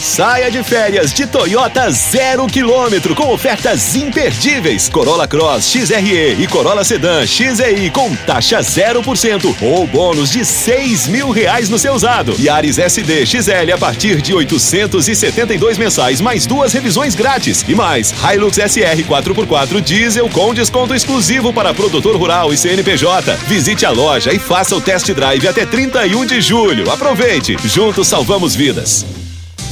Saia 0.00 0.50
de 0.50 0.62
férias 0.64 1.12
de 1.12 1.26
Toyota 1.26 1.49
zero 1.90 2.46
quilômetro 2.46 3.14
com 3.14 3.32
ofertas 3.32 3.96
imperdíveis. 3.96 4.88
Corolla 4.88 5.26
Cross 5.26 5.64
XRE 5.64 6.36
e 6.38 6.46
Corolla 6.46 6.84
Sedan 6.84 7.26
XEI 7.26 7.90
com 7.90 8.14
taxa 8.14 8.60
0% 8.60 9.56
ou 9.60 9.86
bônus 9.86 10.30
de 10.30 10.44
seis 10.44 11.08
mil 11.08 11.30
reais 11.30 11.68
no 11.68 11.78
seu 11.78 11.94
usado. 11.94 12.34
Yaris 12.38 12.78
SD 12.78 13.26
XL 13.26 13.72
a 13.74 13.78
partir 13.78 14.20
de 14.20 14.32
872 14.32 15.76
mensais 15.76 16.20
mais 16.20 16.46
duas 16.46 16.72
revisões 16.72 17.14
grátis 17.14 17.64
e 17.66 17.74
mais 17.74 18.14
Hilux 18.22 18.56
SR 18.56 19.02
4x4 19.08 19.80
diesel 19.80 20.28
com 20.28 20.54
desconto 20.54 20.94
exclusivo 20.94 21.52
para 21.52 21.74
produtor 21.74 22.16
rural 22.16 22.52
e 22.52 22.56
CNPJ. 22.56 23.36
Visite 23.46 23.84
a 23.84 23.90
loja 23.90 24.32
e 24.32 24.38
faça 24.38 24.76
o 24.76 24.80
test 24.80 25.10
drive 25.12 25.48
até 25.48 25.66
31 25.66 26.26
de 26.26 26.40
julho. 26.40 26.90
Aproveite, 26.90 27.56
juntos 27.64 28.06
salvamos 28.08 28.54
vidas. 28.54 29.19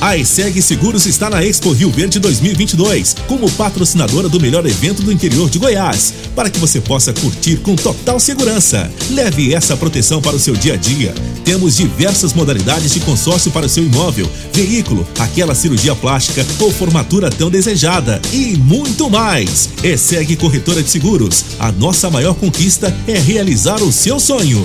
A 0.00 0.17
ESEG 0.17 0.62
Seguros 0.62 1.07
está 1.07 1.28
na 1.28 1.45
Expo 1.45 1.73
Rio 1.73 1.90
Verde 1.90 2.21
2022 2.21 3.17
como 3.26 3.50
patrocinadora 3.50 4.28
do 4.28 4.38
melhor 4.38 4.64
evento 4.64 5.02
do 5.02 5.11
interior 5.11 5.50
de 5.50 5.59
Goiás, 5.59 6.14
para 6.37 6.49
que 6.49 6.61
você 6.61 6.81
possa 6.81 7.12
curtir 7.12 7.57
com 7.57 7.75
total 7.75 8.21
segurança. 8.21 8.88
Leve 9.11 9.52
essa 9.52 9.76
proteção 9.76 10.23
para 10.23 10.37
o 10.37 10.38
seu 10.38 10.55
dia 10.55 10.75
a 10.75 10.76
dia. 10.76 11.12
Temos 11.45 11.76
diversas 11.76 12.33
modalidades 12.33 12.93
de 12.93 13.00
consórcio 13.00 13.50
para 13.50 13.67
o 13.67 13.69
seu 13.69 13.83
imóvel, 13.85 14.31
veículo, 14.52 15.05
aquela 15.19 15.55
cirurgia 15.55 15.97
plástica 15.97 16.47
ou 16.61 16.71
formatura 16.71 17.28
tão 17.28 17.50
desejada 17.50 18.23
e 18.33 18.57
muito 18.57 19.11
mais. 19.11 19.69
ESEG 19.83 20.37
Corretora 20.37 20.81
de 20.81 20.90
Seguros. 20.90 21.45
A 21.59 21.73
nossa 21.73 22.09
maior 22.09 22.35
conquista 22.35 22.97
é 23.09 23.19
realizar 23.19 23.83
o 23.83 23.90
seu 23.90 24.21
sonho. 24.21 24.64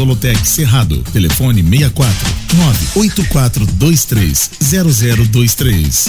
Solotec 0.00 0.48
Cerrado. 0.48 1.02
Telefone 1.12 1.62
64 1.62 2.16
98423 2.54 4.50
0023. 5.28 6.08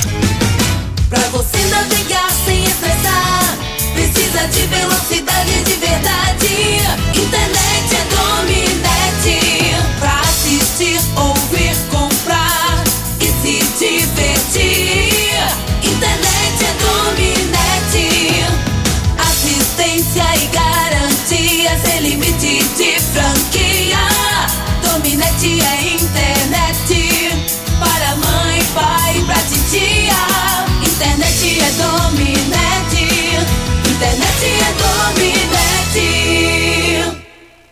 Pra 1.09 1.19
você 1.27 1.57
navegar 1.65 2.31
sem 2.45 2.63
estressar, 2.63 3.57
precisa 3.93 4.47
de 4.47 4.65
velocidade 4.67 5.63
de 5.65 5.73
verdade. 5.73 6.20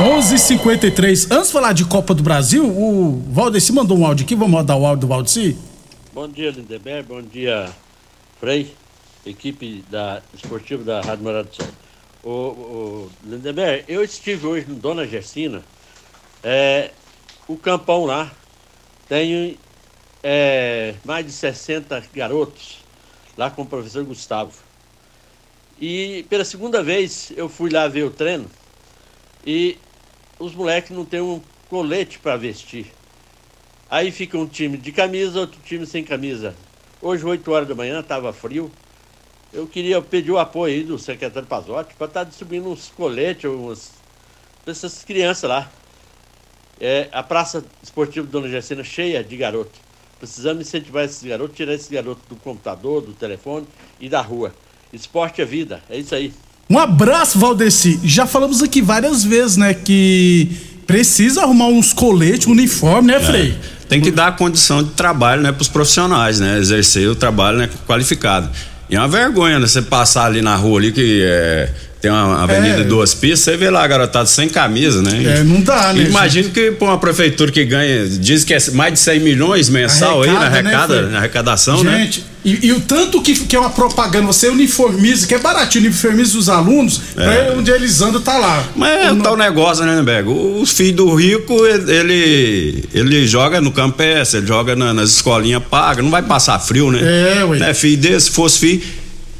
11:53. 0.00 1.30
Antes 1.30 1.48
de 1.48 1.52
falar 1.52 1.74
de 1.74 1.84
Copa 1.84 2.14
do 2.14 2.22
Brasil, 2.22 2.66
o 2.66 3.22
Valdeci 3.28 3.70
mandou 3.70 3.98
um 3.98 4.06
áudio 4.06 4.24
aqui. 4.24 4.34
Vamos 4.34 4.54
rodar 4.54 4.78
o 4.78 4.86
áudio 4.86 5.02
do 5.02 5.06
Valdeci? 5.06 5.58
Bom 6.14 6.26
dia, 6.26 6.50
Lindeberg. 6.50 7.06
Bom 7.06 7.20
dia, 7.20 7.70
Frei, 8.38 8.74
equipe 9.26 9.84
da 9.90 10.22
esportiva 10.32 10.82
da 10.82 11.02
Rádio 11.02 11.24
Morada 11.24 11.50
do 11.50 11.54
Sol. 11.54 11.66
O, 12.24 12.30
o 12.30 13.10
Lindeberg, 13.24 13.84
eu 13.88 14.02
estive 14.02 14.46
hoje 14.46 14.66
no 14.68 14.76
Dona 14.76 15.06
Gersina, 15.06 15.62
é, 16.42 16.92
o 17.46 17.56
campão 17.56 18.06
lá 18.06 18.32
tem 19.06 19.58
é, 20.22 20.94
mais 21.04 21.26
de 21.26 21.32
60 21.32 22.02
garotos 22.14 22.78
lá 23.36 23.50
com 23.50 23.62
o 23.62 23.66
professor 23.66 24.02
Gustavo. 24.04 24.52
E 25.78 26.24
pela 26.30 26.44
segunda 26.44 26.82
vez 26.82 27.32
eu 27.36 27.50
fui 27.50 27.68
lá 27.68 27.86
ver 27.86 28.04
o 28.04 28.10
treino 28.10 28.50
e 29.46 29.76
os 30.40 30.54
moleques 30.54 30.90
não 30.90 31.04
têm 31.04 31.20
um 31.20 31.40
colete 31.68 32.18
para 32.18 32.36
vestir. 32.36 32.86
Aí 33.88 34.10
fica 34.10 34.38
um 34.38 34.46
time 34.46 34.76
de 34.78 34.90
camisa, 34.90 35.40
outro 35.40 35.60
time 35.62 35.86
sem 35.86 36.02
camisa. 36.02 36.54
Hoje, 37.00 37.24
8 37.24 37.52
horas 37.52 37.68
da 37.68 37.74
manhã, 37.74 38.00
estava 38.00 38.32
frio. 38.32 38.70
Eu 39.52 39.66
queria 39.66 40.00
pedir 40.00 40.30
o 40.30 40.38
apoio 40.38 40.74
aí 40.74 40.82
do 40.82 40.98
secretário 40.98 41.46
Pazotti 41.46 41.94
para 41.94 42.06
estar 42.06 42.20
tá 42.20 42.28
distribuindo 42.28 42.70
uns 42.70 42.88
coletes, 42.88 43.50
umas 43.50 43.92
para 44.64 44.72
essas 44.72 45.04
crianças 45.04 45.48
lá. 45.48 45.70
É, 46.80 47.08
a 47.12 47.22
Praça 47.22 47.64
Esportiva 47.82 48.26
Dona 48.26 48.48
Jacina 48.48 48.82
cheia 48.82 49.22
de 49.22 49.36
garotos. 49.36 49.80
Precisamos 50.18 50.66
incentivar 50.66 51.04
esses 51.04 51.22
garotos, 51.22 51.56
tirar 51.56 51.74
esses 51.74 51.88
garotos 51.88 52.22
do 52.28 52.36
computador, 52.36 53.02
do 53.02 53.12
telefone 53.12 53.66
e 53.98 54.08
da 54.08 54.20
rua. 54.20 54.54
Esporte 54.92 55.42
é 55.42 55.44
vida, 55.44 55.82
é 55.90 55.98
isso 55.98 56.14
aí. 56.14 56.32
Um 56.70 56.78
abraço, 56.78 57.36
Valdeci. 57.36 57.98
Já 58.04 58.26
falamos 58.26 58.62
aqui 58.62 58.80
várias 58.80 59.24
vezes, 59.24 59.56
né, 59.56 59.74
que 59.74 60.48
precisa 60.86 61.42
arrumar 61.42 61.66
uns 61.66 61.92
coletes, 61.92 62.46
um 62.46 62.52
uniforme, 62.52 63.12
né, 63.12 63.18
Frei? 63.18 63.50
É, 63.50 63.54
tem 63.88 64.00
que 64.00 64.10
dar 64.12 64.36
condição 64.36 64.82
de 64.82 64.90
trabalho, 64.90 65.42
né, 65.42 65.50
para 65.50 65.62
os 65.62 65.68
profissionais, 65.68 66.38
né, 66.38 66.58
exercer 66.58 67.08
o 67.08 67.14
trabalho, 67.16 67.58
né, 67.58 67.68
qualificado. 67.88 68.48
E 68.88 68.94
é 68.94 68.98
uma 69.00 69.08
vergonha, 69.08 69.58
né, 69.58 69.66
você 69.66 69.82
passar 69.82 70.26
ali 70.26 70.42
na 70.42 70.54
rua 70.54 70.78
ali 70.78 70.92
que 70.92 71.22
é, 71.24 71.70
tem 72.00 72.10
uma 72.10 72.42
avenida 72.44 72.76
É. 72.76 72.82
de 72.82 72.84
duas 72.84 73.14
pistas, 73.14 73.40
você 73.40 73.56
vê 73.56 73.68
lá 73.68 73.82
a 73.84 73.86
garotada 73.88 74.26
sem 74.26 74.48
camisa, 74.48 75.02
né? 75.02 75.38
É, 75.38 75.42
não 75.44 75.60
dá, 75.60 75.92
né, 75.92 76.04
Imagino 76.04 76.50
que 76.50 76.70
pra 76.72 76.88
uma 76.88 76.98
prefeitura 76.98 77.50
que 77.50 77.64
ganha, 77.64 78.06
diz 78.08 78.44
que 78.44 78.54
é 78.54 78.58
mais 78.72 78.92
de 78.94 79.00
100 79.00 79.20
milhões 79.20 79.68
mensal 79.68 80.22
aí 80.22 80.30
na, 80.30 80.40
Arrecada, 80.46 80.62
né, 80.62 80.70
arrecada, 80.76 81.02
na 81.08 81.18
arrecadação, 81.18 81.84
né? 81.84 82.04
Gente, 82.04 82.24
e, 82.44 82.66
e 82.68 82.72
o 82.72 82.80
tanto 82.80 83.20
que, 83.20 83.34
que 83.34 83.54
é 83.54 83.58
uma 83.60 83.70
propaganda, 83.70 84.26
você 84.26 84.48
uniformiza, 84.48 85.26
que 85.26 85.34
é 85.34 85.38
baratinho, 85.38 85.84
uniformiza 85.86 86.38
os 86.38 86.48
alunos, 86.48 86.98
pra 87.14 87.54
onde 87.56 87.70
eles 87.70 88.00
andam 88.00 88.20
tá 88.20 88.38
lá. 88.38 88.64
Mas 88.74 89.06
é 89.06 89.12
o 89.12 89.16
tal 89.16 89.36
negócio, 89.36 89.84
né, 89.84 90.02
Bego? 90.02 90.58
Os 90.60 90.70
filhos 90.70 90.96
do 90.96 91.14
rico, 91.14 91.54
ele, 91.66 92.84
ele 92.92 93.26
joga 93.26 93.60
no 93.60 93.70
campestre, 93.72 94.38
ele 94.38 94.46
joga 94.46 94.74
na- 94.74 94.94
nas 94.94 95.10
escolinhas 95.10 95.62
pagas, 95.70 96.02
não 96.04 96.10
vai 96.10 96.22
passar 96.22 96.58
frio, 96.58 96.90
né? 96.90 97.00
É, 97.40 97.44
ué. 97.44 97.58
Né, 97.58 97.74
filho 97.74 97.96
desse, 98.00 98.26
se 98.26 98.30
fosse 98.32 98.58
filho, 98.58 98.82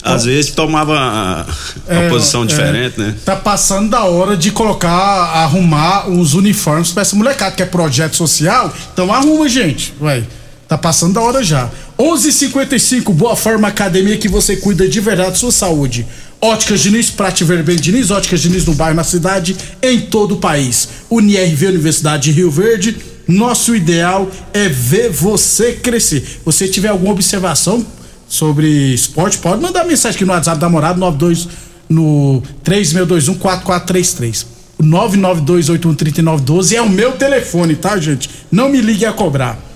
às 0.02 0.24
vezes 0.24 0.50
tomava 0.52 0.94
a- 0.98 1.46
uma 1.88 2.00
É, 2.04 2.08
posição 2.08 2.42
é. 2.42 2.46
diferente, 2.46 2.98
né? 2.98 3.14
Tá 3.24 3.36
passando 3.36 3.90
da 3.90 4.04
hora 4.04 4.36
de 4.36 4.50
colocar, 4.50 4.90
arrumar 4.90 6.08
os 6.08 6.34
uniformes 6.34 6.90
pra 6.90 7.02
essa 7.02 7.14
molecada, 7.16 7.54
que 7.54 7.62
é 7.62 7.66
projeto 7.66 8.16
social. 8.16 8.74
Então 8.92 9.12
arruma, 9.12 9.48
gente. 9.48 9.92
Ué, 10.00 10.22
tá 10.70 10.78
passando 10.78 11.14
da 11.14 11.20
hora 11.20 11.42
já. 11.42 11.68
11:55 11.98 13.12
Boa 13.12 13.34
Forma 13.34 13.66
Academia 13.66 14.16
que 14.16 14.28
você 14.28 14.54
cuida 14.54 14.88
de 14.88 15.00
verdade 15.00 15.30
da 15.30 15.36
sua 15.36 15.50
saúde. 15.50 16.06
Óticas 16.40 16.80
Diniz, 16.80 17.10
Prate 17.10 17.42
Ver 17.42 17.64
Bem 17.64 17.74
Diniz, 17.74 18.12
Óticas 18.12 18.40
Diniz 18.40 18.64
no 18.64 18.74
bairro, 18.74 18.94
na 18.94 19.02
cidade, 19.02 19.56
em 19.82 20.02
todo 20.02 20.36
o 20.36 20.36
país. 20.36 20.88
UniRV 21.10 21.66
Universidade 21.66 22.30
de 22.30 22.30
Rio 22.30 22.52
Verde. 22.52 22.96
Nosso 23.26 23.74
ideal 23.74 24.30
é 24.54 24.68
ver 24.68 25.10
você 25.10 25.72
crescer. 25.72 26.40
Você 26.44 26.68
tiver 26.68 26.88
alguma 26.88 27.12
observação 27.14 27.84
sobre 28.28 28.94
esporte, 28.94 29.38
pode 29.38 29.60
mandar 29.60 29.84
mensagem 29.84 30.14
aqui 30.14 30.24
no 30.24 30.32
WhatsApp 30.32 30.60
da 30.60 30.68
Morada 30.68 31.00
92 31.00 31.48
no 31.88 32.44
36214433. 32.64 34.46
O 34.78 34.84
992813912 34.84 36.76
é 36.76 36.80
o 36.80 36.88
meu 36.88 37.10
telefone, 37.12 37.74
tá, 37.74 37.98
gente? 37.98 38.30
Não 38.52 38.68
me 38.68 38.80
ligue 38.80 39.04
a 39.04 39.12
cobrar. 39.12 39.69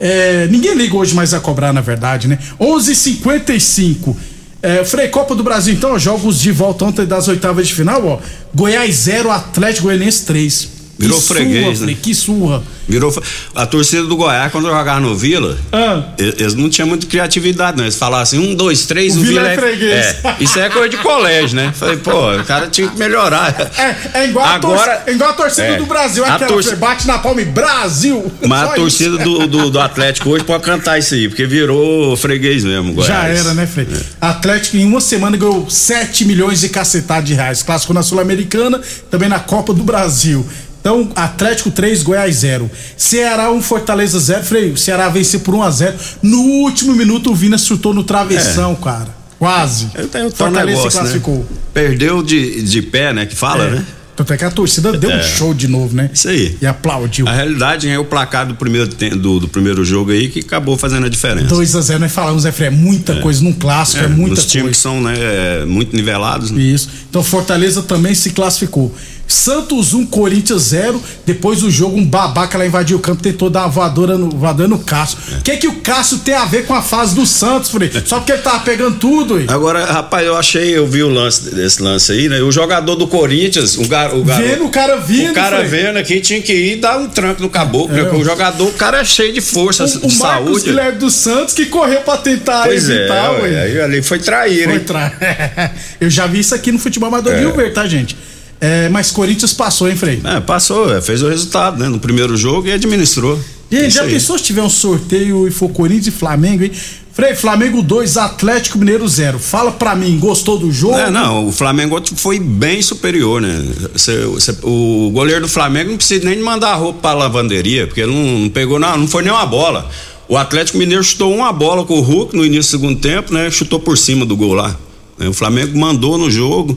É, 0.00 0.48
ninguém 0.50 0.74
liga 0.74 0.96
hoje 0.96 1.14
mais 1.14 1.34
a 1.34 1.40
cobrar, 1.40 1.72
na 1.72 1.82
verdade, 1.82 2.26
né? 2.26 2.38
11:55. 2.58 4.16
É, 4.62 4.84
Frei 4.84 5.08
Copa 5.08 5.34
do 5.34 5.42
Brasil, 5.42 5.74
então, 5.74 5.98
jogos 5.98 6.40
de 6.40 6.50
volta 6.50 6.86
ontem 6.86 7.06
das 7.06 7.28
oitavas 7.28 7.68
de 7.68 7.74
final, 7.74 8.04
ó. 8.06 8.18
Goiás 8.54 8.94
0, 8.96 9.30
Atlético 9.30 9.84
Goianiense 9.84 10.24
3. 10.24 10.79
Virou 11.00 11.18
que 11.20 11.26
freguês, 11.28 11.62
surra, 11.64 11.70
né? 11.70 11.76
Frei, 11.76 11.94
que 11.94 12.14
surra. 12.14 12.62
Virou. 12.88 13.22
A 13.54 13.64
torcida 13.66 14.02
do 14.02 14.16
Goiás, 14.16 14.50
quando 14.52 14.66
jogava 14.68 15.00
no 15.00 15.16
Vila, 15.16 15.56
Ah. 15.72 16.02
eles 16.18 16.54
não 16.54 16.68
tinham 16.68 16.86
muita 16.88 17.06
criatividade, 17.06 17.76
não. 17.76 17.84
Eles 17.84 17.96
falavam 17.96 18.22
assim: 18.22 18.38
um, 18.38 18.54
dois, 18.54 18.84
três, 18.84 19.16
O 19.16 19.20
o, 19.20 19.22
Vila 19.22 19.40
Vila 19.42 19.52
é 19.52 19.56
freguês. 19.56 19.94
É, 19.94 20.36
isso 20.40 20.58
é 20.60 20.68
coisa 20.68 20.88
de 20.88 20.96
colégio, 20.98 21.56
né? 21.56 21.72
Falei, 21.74 21.96
pô, 21.96 22.36
o 22.36 22.44
cara 22.44 22.66
tinha 22.68 22.88
que 22.88 22.98
melhorar. 22.98 23.70
É, 23.78 24.20
é 24.20 24.28
igual, 24.28 24.44
Agora- 24.46 24.76
a 24.76 24.96
torcida, 24.96 25.02
é 25.10 25.14
igual 25.14 25.30
a 25.30 25.32
torcida 25.32 25.66
É. 25.68 25.76
do 25.78 25.86
Brasil, 25.86 26.24
A 26.24 26.34
aquela 26.34 26.50
torci- 26.50 26.70
que 26.70 26.76
bate 26.76 27.06
na 27.06 27.18
palma 27.18 27.40
e 27.40 27.44
Brasil. 27.46 28.30
Mas 28.46 28.60
Só 28.66 28.66
a 28.72 28.74
torcida 28.74 29.18
do, 29.18 29.46
do, 29.46 29.70
do 29.70 29.78
Atlético 29.80 30.28
hoje 30.30 30.44
pode 30.44 30.62
cantar 30.64 30.98
isso 30.98 31.14
aí, 31.14 31.28
porque 31.28 31.46
virou 31.46 32.16
freguês 32.16 32.64
mesmo, 32.64 32.92
Goiás. 32.92 33.08
Já 33.08 33.24
era, 33.28 33.54
né, 33.54 33.66
Frei? 33.66 33.86
É. 33.90 34.00
Atlético 34.20 34.76
em 34.76 34.84
uma 34.84 35.00
semana 35.00 35.36
ganhou 35.36 35.70
7 35.70 36.24
milhões 36.24 36.60
de 36.60 36.68
cacetada 36.68 37.22
de 37.22 37.34
reais. 37.34 37.62
Clássico 37.62 37.94
na 37.94 38.02
Sul-Americana, 38.02 38.80
também 39.10 39.28
na 39.28 39.38
Copa 39.38 39.72
do 39.72 39.82
Brasil. 39.84 40.44
Então, 40.80 41.10
Atlético 41.14 41.70
3, 41.70 42.02
Goiás 42.02 42.36
0. 42.36 42.70
Ceará 42.96 43.50
1, 43.52 43.60
Fortaleza 43.62 44.18
0. 44.18 44.42
Frei, 44.44 44.70
o 44.72 44.76
Ceará 44.76 45.08
venceu 45.08 45.40
por 45.40 45.54
1 45.54 45.62
a 45.62 45.70
0 45.70 45.94
No 46.22 46.38
último 46.38 46.94
minuto, 46.94 47.30
o 47.30 47.34
Vina 47.34 47.58
chutou 47.58 47.92
no 47.92 48.02
travessão, 48.02 48.74
cara. 48.74 49.08
Quase. 49.38 49.90
É. 49.94 50.02
Tem 50.02 50.22
o 50.26 50.30
tal 50.30 50.48
Fortaleza 50.48 50.66
se 50.66 50.66
negócio, 50.78 50.84
né? 50.84 50.90
classificou. 51.04 51.46
Perdeu 51.72 52.22
de, 52.22 52.62
de 52.62 52.82
pé, 52.82 53.12
né? 53.12 53.26
Que 53.26 53.34
fala, 53.36 53.64
É. 53.64 53.70
né? 53.70 53.84
Tanto 54.16 54.34
é 54.34 54.36
que 54.36 54.44
a 54.44 54.50
torcida 54.50 54.92
deu 54.92 55.08
um 55.08 55.14
É. 55.14 55.22
show 55.22 55.54
de 55.54 55.66
novo, 55.66 55.96
né? 55.96 56.10
Isso 56.12 56.28
aí. 56.28 56.54
E 56.60 56.66
aplaudiu. 56.66 57.26
A 57.26 57.32
realidade 57.32 57.88
é 57.88 57.98
o 57.98 58.04
placar 58.04 58.46
do 58.46 58.54
primeiro, 58.54 58.86
do, 59.16 59.40
do 59.40 59.48
primeiro 59.48 59.82
jogo 59.82 60.10
aí 60.10 60.28
que 60.28 60.40
acabou 60.40 60.76
fazendo 60.76 61.06
a 61.06 61.08
diferença. 61.08 61.46
2 61.46 61.74
a 61.74 61.80
0 61.80 62.00
nós 62.00 62.12
falamos, 62.12 62.44
né, 62.44 62.52
Frei? 62.52 62.68
É 62.68 62.70
muita 62.70 63.16
coisa 63.22 63.42
num 63.42 63.52
clássico, 63.54 64.04
é, 64.04 64.08
muita 64.08 64.34
Os 64.40 64.44
times 64.44 64.62
coisa. 64.62 64.70
que 64.72 64.76
são 64.76 65.00
né, 65.00 65.14
é, 65.16 65.64
muito 65.64 65.96
nivelados. 65.96 66.50
Né? 66.50 66.60
Isso. 66.60 66.90
Então 67.08 67.22
Fortaleza 67.22 67.80
também 67.80 68.14
se 68.14 68.28
classificou. 68.30 68.94
Santos 69.32 69.94
1, 69.94 70.06
Corinthians 70.06 70.62
0. 70.62 71.02
Depois 71.24 71.60
do 71.60 71.70
jogo, 71.70 71.96
um 71.98 72.04
babaca 72.04 72.58
lá 72.58 72.66
invadiu 72.66 72.96
o 72.96 73.00
campo, 73.00 73.22
tentou 73.22 73.48
dar 73.50 73.60
uma 73.60 73.68
voadora 73.68 74.18
no, 74.18 74.30
voadora 74.30 74.68
no 74.68 74.78
Cássio. 74.78 75.18
O 75.38 75.42
que 75.42 75.56
que 75.56 75.68
o 75.68 75.76
Cássio 75.80 76.18
tem 76.18 76.34
a 76.34 76.44
ver 76.44 76.66
com 76.66 76.74
a 76.74 76.82
fase 76.82 77.14
do 77.14 77.24
Santos, 77.26 77.70
Frei? 77.70 77.90
Só 78.04 78.16
porque 78.18 78.32
ele 78.32 78.42
tava 78.42 78.60
pegando 78.60 78.96
tudo, 78.98 79.36
aí. 79.36 79.46
Agora, 79.48 79.84
rapaz, 79.84 80.26
eu 80.26 80.36
achei, 80.36 80.76
eu 80.76 80.86
vi 80.86 81.02
o 81.02 81.08
lance 81.08 81.54
desse 81.54 81.82
lance 81.82 82.12
aí, 82.12 82.28
né? 82.28 82.40
O 82.40 82.50
jogador 82.50 82.96
do 82.96 83.06
Corinthians, 83.06 83.76
o, 83.78 83.86
gar, 83.86 84.14
o 84.14 84.24
garoto. 84.24 84.48
Vendo 84.48 84.64
o 84.64 84.70
cara 84.70 84.96
vindo, 84.96 85.30
O 85.30 85.34
cara 85.34 85.58
Frei. 85.64 85.68
vendo 85.84 85.96
aqui 85.98 86.20
tinha 86.20 86.40
que 86.42 86.52
ir 86.52 86.76
dar 86.76 86.98
um 86.98 87.08
tranco 87.08 87.40
no 87.42 87.48
caboclo, 87.48 87.96
É, 87.96 88.02
porque 88.04 88.16
o- 88.16 88.24
jogador, 88.24 88.66
o 88.68 88.72
cara 88.72 89.00
é 89.00 89.04
cheio 89.04 89.32
de 89.32 89.40
força, 89.40 89.84
O, 89.84 89.86
de 89.86 89.96
o 89.98 90.00
Marcos 90.18 90.18
saúde. 90.18 90.64
Guilherme 90.66 90.98
dos 90.98 91.14
Santos 91.14 91.54
que 91.54 91.66
correu 91.66 92.00
pra 92.00 92.16
tentar 92.16 92.64
Pois 92.64 92.88
é, 92.88 92.94
evitar, 92.94 93.30
ué, 93.32 93.40
ué. 93.42 93.62
aí 93.62 93.80
ali 93.80 94.02
foi 94.02 94.18
trair, 94.18 94.64
Foi 94.64 94.72
hein? 94.74 94.80
tra- 94.80 95.12
Eu 96.00 96.10
já 96.10 96.26
vi 96.26 96.40
isso 96.40 96.54
aqui 96.54 96.72
no 96.72 96.78
futebol 96.78 97.08
amador 97.08 97.32
É. 97.32 97.40
Rio 97.40 97.52
Verde, 97.54 97.74
tá, 97.74 97.86
gente? 97.86 98.16
É, 98.60 98.88
mas 98.90 99.10
Corinthians 99.10 99.52
passou, 99.54 99.88
hein, 99.88 99.96
Frei? 99.96 100.20
É, 100.22 100.38
passou, 100.40 100.94
é, 100.94 101.00
fez 101.00 101.22
o 101.22 101.28
resultado, 101.28 101.78
né? 101.78 101.88
No 101.88 101.98
primeiro 101.98 102.36
jogo 102.36 102.68
e 102.68 102.72
administrou. 102.72 103.38
Gente, 103.70 103.86
Isso 103.86 103.96
já 103.98 104.02
aí. 104.02 104.10
pensou 104.12 104.36
se 104.36 104.44
tiver 104.44 104.62
um 104.62 104.68
sorteio 104.68 105.46
e 105.48 105.50
for 105.50 105.68
Corinthians 105.70 106.08
e 106.08 106.10
Flamengo, 106.10 106.64
hein? 106.64 106.72
Frei, 107.12 107.34
Flamengo 107.34 107.82
2, 107.82 108.16
Atlético 108.16 108.78
Mineiro 108.78 109.06
0. 109.06 109.38
Fala 109.38 109.72
pra 109.72 109.94
mim, 109.94 110.18
gostou 110.18 110.58
do 110.58 110.70
jogo? 110.72 110.94
É, 110.94 111.10
não, 111.10 111.48
o 111.48 111.52
Flamengo 111.52 112.00
foi 112.16 112.38
bem 112.38 112.80
superior, 112.82 113.40
né? 113.40 113.66
Cê- 113.96 114.12
cê- 114.40 114.56
o 114.62 115.10
goleiro 115.12 115.42
do 115.42 115.48
Flamengo 115.48 115.90
não 115.90 115.96
precisa 115.96 116.24
nem 116.24 116.36
de 116.36 116.42
mandar 116.42 116.70
a 116.72 116.74
roupa 116.74 117.00
pra 117.00 117.12
lavanderia, 117.14 117.86
porque 117.86 118.00
ele 118.00 118.12
não, 118.12 118.38
não 118.40 118.48
pegou, 118.48 118.78
não, 118.78 118.96
não 118.98 119.08
foi 119.08 119.22
nem 119.22 119.32
uma 119.32 119.46
bola. 119.46 119.88
O 120.28 120.36
Atlético 120.36 120.78
Mineiro 120.78 121.02
chutou 121.02 121.34
uma 121.34 121.52
bola 121.52 121.84
com 121.84 121.94
o 121.98 122.00
Hulk 122.00 122.36
no 122.36 122.44
início 122.44 122.78
do 122.78 122.82
segundo 122.82 123.00
tempo, 123.00 123.32
né? 123.34 123.50
Chutou 123.50 123.80
por 123.80 123.96
cima 123.98 124.24
do 124.24 124.36
gol 124.36 124.54
lá. 124.54 124.76
O 125.18 125.32
Flamengo 125.32 125.78
mandou 125.78 126.16
no 126.16 126.30
jogo. 126.30 126.76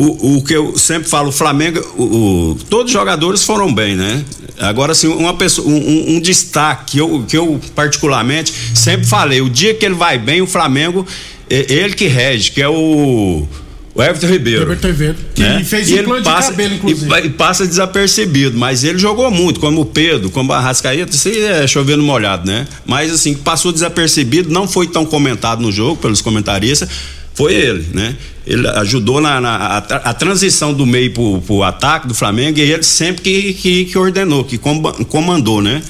O, 0.00 0.36
o 0.36 0.44
que 0.44 0.54
eu 0.54 0.78
sempre 0.78 1.08
falo, 1.08 1.30
o 1.30 1.32
Flamengo, 1.32 1.80
o, 1.96 2.04
o- 2.52 2.58
todos 2.70 2.86
os 2.86 2.92
jogadores 2.92 3.42
foram 3.42 3.74
bem, 3.74 3.96
né? 3.96 4.24
Agora, 4.56 4.92
assim, 4.92 5.08
uma 5.08 5.34
pessoa, 5.34 5.66
um, 5.68 6.14
um- 6.16 6.20
destaque 6.20 6.92
que 6.92 6.98
eu, 6.98 7.24
que 7.26 7.36
eu 7.36 7.60
particularmente 7.74 8.52
sempre 8.76 9.08
falei, 9.08 9.40
o 9.40 9.50
dia 9.50 9.74
que 9.74 9.84
ele 9.84 9.96
vai 9.96 10.16
bem, 10.16 10.40
o 10.40 10.46
Flamengo, 10.46 11.04
é 11.50 11.66
ele 11.72 11.94
que 11.94 12.06
rege, 12.06 12.52
que 12.52 12.62
é 12.62 12.68
o, 12.68 13.44
o 13.92 14.00
Everton 14.02 14.28
Ribeiro. 14.28 14.62
Everton 14.62 14.86
Ribeiro, 14.86 15.16
que 15.34 15.42
né? 15.42 15.64
fez 15.64 15.90
E 15.90 15.98
implante 15.98 16.22
de 16.22 16.28
passa- 16.28 16.50
cabelo, 16.52 16.74
inclusive. 16.76 17.12
E, 17.12 17.26
e 17.26 17.30
passa 17.30 17.66
desapercebido, 17.66 18.56
mas 18.56 18.84
ele 18.84 18.98
jogou 19.00 19.28
muito, 19.32 19.58
como 19.58 19.80
o 19.80 19.84
Pedro, 19.84 20.30
como 20.30 20.52
a 20.52 20.60
Rascaeta, 20.60 21.10
isso 21.12 21.26
aí 21.26 21.40
é 21.42 21.66
chovendo 21.66 22.04
molhado, 22.04 22.46
né? 22.46 22.68
Mas 22.86 23.10
assim, 23.12 23.34
passou 23.34 23.72
desapercebido, 23.72 24.48
não 24.48 24.68
foi 24.68 24.86
tão 24.86 25.04
comentado 25.04 25.60
no 25.60 25.72
jogo 25.72 25.96
pelos 25.96 26.20
comentaristas, 26.20 26.88
foi 27.38 27.54
ele, 27.54 27.86
né? 27.94 28.16
Ele 28.44 28.66
ajudou 28.66 29.20
na, 29.20 29.40
na- 29.40 29.56
a, 29.56 29.76
a 30.10 30.14
transição 30.14 30.74
do 30.74 30.84
meio 30.84 31.12
pro, 31.12 31.40
pro 31.42 31.62
ataque 31.62 32.08
do 32.08 32.14
Flamengo 32.14 32.58
e 32.58 32.62
ele 32.62 32.82
sempre 32.82 33.22
que, 33.22 33.52
que, 33.54 33.84
que 33.84 33.96
ordenou, 33.96 34.44
que 34.44 34.58
comandou, 34.58 35.62
né? 35.62 35.80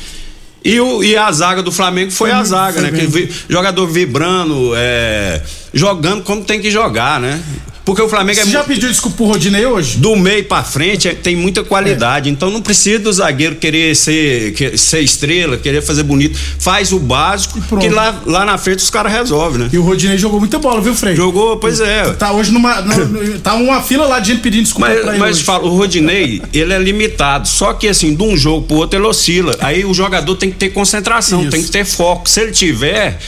E, 0.65 0.79
o, 0.79 1.03
e 1.03 1.17
a 1.17 1.31
zaga 1.33 1.63
do 1.63 1.73
Flamengo 1.73 2.11
foi 2.11 2.31
a 2.33 2.45
zaga, 2.45 2.81
né? 2.83 2.91
foi 3.11 3.31
jogador 3.49 3.87
vibrando, 3.87 4.73
é, 4.77 5.41
jogando 5.73 6.23
como 6.23 6.45
tem 6.45 6.61
que 6.61 6.71
jogar, 6.71 7.19
né? 7.19 7.41
Porque 7.89 8.03
o 8.03 8.09
Flamengo 8.09 8.39
Você 8.39 8.47
é 8.49 8.53
já 8.53 8.59
mu- 8.59 8.65
pediu 8.67 8.87
desculpa 8.91 9.17
pro 9.17 9.25
Rodinei 9.27 9.65
hoje? 9.65 9.97
do 9.97 10.15
meio 10.15 10.45
pra 10.45 10.63
frente 10.63 11.09
é- 11.09 11.15
tem 11.15 11.35
muita 11.35 11.65
qualidade. 11.65 12.29
Então 12.29 12.51
não 12.51 12.61
precisa 12.61 12.99
do 12.99 13.11
zagueiro 13.11 13.57
querer 13.57 13.97
ser, 13.97 14.55
ser 14.77 15.01
estrela, 15.01 15.57
querer 15.57 15.81
fazer 15.81 16.03
bonito. 16.03 16.39
Faz 16.59 16.93
o 16.93 16.99
básico, 16.99 17.59
que 17.81 17.89
lá, 17.89 18.21
lá 18.27 18.45
na 18.45 18.59
frente 18.59 18.81
os 18.81 18.91
caras 18.91 19.11
resolvem, 19.11 19.61
né? 19.63 19.71
E 19.73 19.79
o 19.79 19.83
Rodinei 19.83 20.19
jogou 20.19 20.39
muita 20.39 20.59
bola, 20.59 20.83
viu, 20.83 20.95
Frei? 20.95 21.17
Jogou, 21.17 21.57
pois 21.57 21.81
é. 21.81 22.13
Tá 22.13 22.31
hoje 22.33 22.51
numa. 22.53 22.83
no- 22.83 23.39
tá 23.39 23.55
uma 23.55 23.81
fila 23.81 24.07
lá 24.07 24.21
de 24.21 24.33
gente 24.33 24.43
pedindo 24.43 24.65
desculpa 24.65 24.87
pra 24.89 24.97
Mas, 24.97 25.09
ele. 25.09 25.19
mas 25.19 25.41
fala, 25.41 25.65
o 25.65 25.75
Rodinei, 25.75 26.43
ele 26.53 26.75
é 26.75 26.79
limitado. 26.79 27.49
Só 27.49 27.73
que 27.73 27.89
assim, 27.89 28.15
de 28.15 28.23
um 28.23 28.37
jogo 28.37 28.67
pro 28.67 28.77
outro 28.77 28.99
ele 28.99 29.07
oscila. 29.07 29.57
Aí 29.61 29.87
o 29.87 29.95
jogador 29.95 30.37
tem 30.37 30.51
que 30.51 30.57
ter 30.59 30.69
concentração, 30.69 31.41
Isso. 31.41 31.51
tem 31.51 31.63
que 31.63 31.71
ter 31.71 31.87
foco. 31.87 32.29
Se 32.29 32.41
ele 32.43 32.53
tiver, 32.53 33.19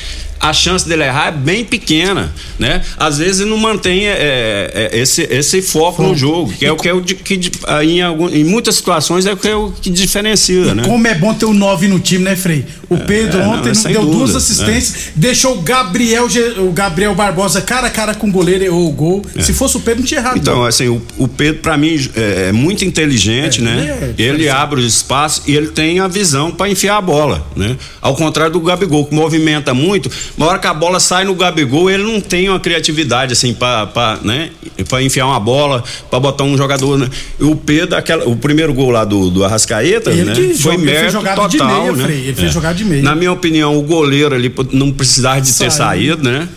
a 0.41 0.53
chance 0.55 0.89
dele 0.89 1.05
errar 1.05 1.29
é 1.29 1.33
bem 1.33 1.65
pequena, 1.65 2.33
né? 2.59 2.83
Às 2.97 3.19
vezes 3.19 3.41
ele 3.43 3.51
não 3.51 3.59
mantém 3.59 4.07
é, 4.09 4.71
é, 4.93 4.99
esse, 4.99 5.23
esse 5.31 5.61
foco 5.61 6.03
no 6.03 6.17
jogo, 6.17 6.53
que 6.53 6.65
é 6.65 6.73
o 6.73 6.77
que 6.77 6.89
é 6.89 6.95
o 6.95 7.01
de- 7.01 7.15
que 7.15 7.39
em, 7.83 8.01
algum- 8.01 8.29
em 8.29 8.43
muitas 8.45 8.75
situações 8.77 9.27
é 9.27 9.33
o 9.33 9.37
que, 9.37 9.49
é 9.49 9.55
o 9.55 9.71
que 9.71 9.91
diferencia, 9.91 10.75
né? 10.75 10.83
Como 10.85 11.07
é 11.07 11.15
bom 11.15 11.35
ter 11.35 11.45
o 11.45 11.53
9 11.53 11.89
no 11.89 11.99
time, 12.01 12.25
né, 12.25 12.35
Frei? 12.37 12.65
O 12.89 12.97
Pedro 12.99 13.39
é, 13.41 13.45
não, 13.45 13.53
ontem 13.59 13.71
é 13.71 13.75
sem 13.75 13.93
deu 13.93 14.03
duas 14.03 14.17
dúvida, 14.33 14.39
assistências, 14.39 15.11
deixou 15.15 15.59
o 15.59 15.61
Gabriel, 15.63 16.27
o 16.59 16.73
Gabriel 16.73 17.15
Barbosa 17.15 17.61
cara 17.61 17.87
a 17.87 17.91
cara 17.91 18.15
com 18.15 18.29
o 18.29 18.33
goleiro, 18.33 18.65
errou 18.65 18.89
o 18.89 18.93
gol. 18.93 19.23
Se 19.39 19.53
fosse 19.53 19.77
o 19.77 19.81
Pedro, 19.81 20.01
não 20.01 20.07
tinha 20.07 20.21
errado. 20.21 20.37
Então, 20.39 20.57
não. 20.57 20.65
assim, 20.65 20.89
o, 20.89 21.03
o 21.19 21.29
Pedro, 21.29 21.61
pra 21.61 21.77
mim, 21.77 21.97
é, 22.17 22.49
é 22.49 22.53
muito 22.53 22.85
inteligente, 22.85 23.61
É, 23.61 23.63
né? 23.65 24.15
ele 24.19 24.47
é 24.47 24.51
abre 24.51 24.81
os 24.81 24.87
espaços 24.87 25.47
e 25.47 25.55
ele 25.55 25.69
tem 25.69 26.01
a 26.01 26.09
visão 26.09 26.51
pra 26.51 26.69
enfiar 26.69 26.97
a 26.97 27.01
bola, 27.01 27.47
né? 27.55 27.77
Ao 28.01 28.15
contrário 28.17 28.53
do 28.55 28.61
Gabigol, 28.61 29.05
que 29.07 29.15
movimenta 29.15 29.73
muito, 29.75 30.11
Uma 30.37 30.47
hora 30.47 30.59
que 30.59 30.67
a 30.67 30.73
bola 30.75 30.99
sai 31.01 31.25
no 31.25 31.35
Gabigol, 31.35 31.91
ele 31.91 32.03
não 32.03 32.21
tem 32.21 32.49
uma 32.49 32.59
criatividade 32.61 33.33
assim 33.33 33.53
pra, 33.53 33.87
pra, 33.87 34.19
né? 34.23 34.51
pra 34.89 35.03
enfiar 35.03 35.27
uma 35.27 35.39
bola, 35.41 35.85
pra 36.09 36.19
botar 36.19 36.45
um 36.45 36.57
jogador. 36.57 36.99
Né? 36.99 37.09
O 37.41 37.55
Pedro, 37.55 37.97
aquela, 37.97 38.27
o 38.29 38.35
primeiro 38.37 38.73
gol 38.73 38.91
lá 38.91 39.05
do, 39.05 39.31
do 39.31 39.45
Arrascaeta, 39.45 40.11
Ele 40.11 40.25
né? 40.25 40.35
que 40.35 40.55
Foi 40.55 40.73
joga- 40.73 40.75
ele 40.75 40.85
mérito 40.85 41.19
de 41.49 41.59
total, 41.59 41.81
meia, 41.83 41.93
né? 41.93 42.05
Frei, 42.05 42.19
ele 42.21 42.35
fez 42.35 42.53
jogada 42.53 42.75
de 42.75 42.85
meia. 42.85 43.03
Na 43.03 43.15
minha 43.15 43.33
opinião, 43.33 43.77
o 43.77 43.83
goleiro 43.83 44.35
ali 44.35 44.53
não 44.73 44.91
precisava 44.93 45.41
de 45.41 45.49
ter 45.49 45.71
Saiu. 45.71 45.71
saído, 45.71 46.23
né? 46.29 46.49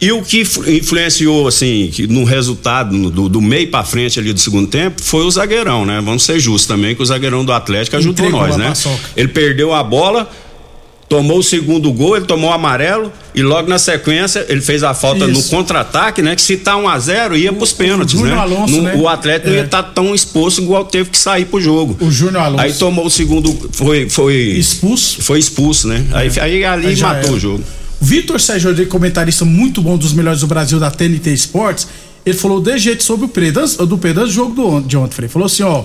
E 0.00 0.10
o 0.10 0.20
que 0.20 0.40
influ- 0.40 0.68
influenciou, 0.68 1.46
assim, 1.46 1.88
no 2.08 2.24
resultado, 2.24 3.08
do, 3.08 3.28
do 3.28 3.40
meio 3.40 3.68
pra 3.68 3.84
frente 3.84 4.18
ali 4.18 4.32
do 4.32 4.40
segundo 4.40 4.66
tempo, 4.66 5.00
foi 5.00 5.24
o 5.24 5.30
zagueirão, 5.30 5.86
né? 5.86 6.00
Vamos 6.04 6.24
ser 6.24 6.40
justos 6.40 6.66
também, 6.66 6.94
que 6.96 7.00
o 7.02 7.06
zagueirão 7.06 7.44
do 7.44 7.52
Atlético 7.52 7.96
ajudou 7.96 8.26
Entregou 8.26 8.48
nós, 8.48 8.56
né? 8.56 8.68
paçoca. 8.70 8.98
Ele 9.16 9.28
perdeu 9.28 9.72
a 9.72 9.82
bola, 9.84 10.28
tomou 11.16 11.38
o 11.38 11.42
segundo 11.42 11.92
gol, 11.92 12.16
ele 12.16 12.24
tomou 12.24 12.48
o 12.48 12.52
amarelo 12.52 13.12
e 13.34 13.42
logo 13.42 13.68
na 13.68 13.78
sequência 13.78 14.46
ele 14.48 14.60
fez 14.62 14.82
a 14.82 14.94
falta 14.94 15.26
no 15.26 15.38
Isso. 15.38 15.50
contra-ataque, 15.50 16.22
né? 16.22 16.34
Que 16.34 16.40
se 16.40 16.56
tá 16.56 16.76
1 16.76 16.88
a 16.88 16.98
0 16.98 17.36
ia 17.36 17.52
pros 17.52 17.72
pênaltis, 17.72 18.12
Júnior 18.18 18.36
né? 18.36 18.40
Alonso, 18.42 18.74
No- 18.76 18.82
né? 18.82 18.94
O 18.96 19.06
Atlético 19.08 19.48
não 19.48 19.56
É. 19.56 19.58
ia 19.58 19.64
estar 19.64 19.82
tão 19.82 20.14
exposto 20.14 20.62
igual 20.62 20.84
teve 20.86 21.10
que 21.10 21.18
sair 21.18 21.44
pro 21.44 21.60
jogo. 21.60 21.96
O 22.00 22.10
Júnior 22.10 22.42
Alonso. 22.44 22.62
Aí 22.64 22.72
tomou 22.72 23.04
o 23.06 23.10
segundo, 23.10 23.52
foi 23.72 24.08
foi 24.08 24.34
expulso. 24.34 25.20
Foi 25.22 25.38
expulso, 25.38 25.86
né? 25.88 26.04
Aí, 26.12 26.30
aí 26.40 26.64
ali 26.64 26.86
Aí 26.86 26.96
matou 26.96 27.28
era. 27.28 27.32
o 27.32 27.38
jogo. 27.40 27.62
Vitor 28.00 28.40
Sérgio 28.40 28.70
Rodrigues, 28.70 28.90
comentarista 28.90 29.44
muito 29.44 29.80
bom 29.82 29.96
dos 29.98 30.12
melhores 30.14 30.40
do 30.40 30.46
Brasil 30.46 30.80
da 30.80 30.90
TNT 30.90 31.30
Esportes, 31.32 31.86
ele 32.24 32.36
falou 32.36 32.60
de 32.60 32.76
jeito 32.78 33.02
sobre 33.04 33.26
o 33.26 33.28
Pedro, 33.28 33.66
do 33.86 33.98
Pedro, 33.98 34.26
jogo 34.28 34.54
do, 34.54 34.80
de 34.80 34.96
ontem, 34.96 35.14
Frei. 35.14 35.28
Falou 35.28 35.46
assim, 35.46 35.62
ó, 35.62 35.84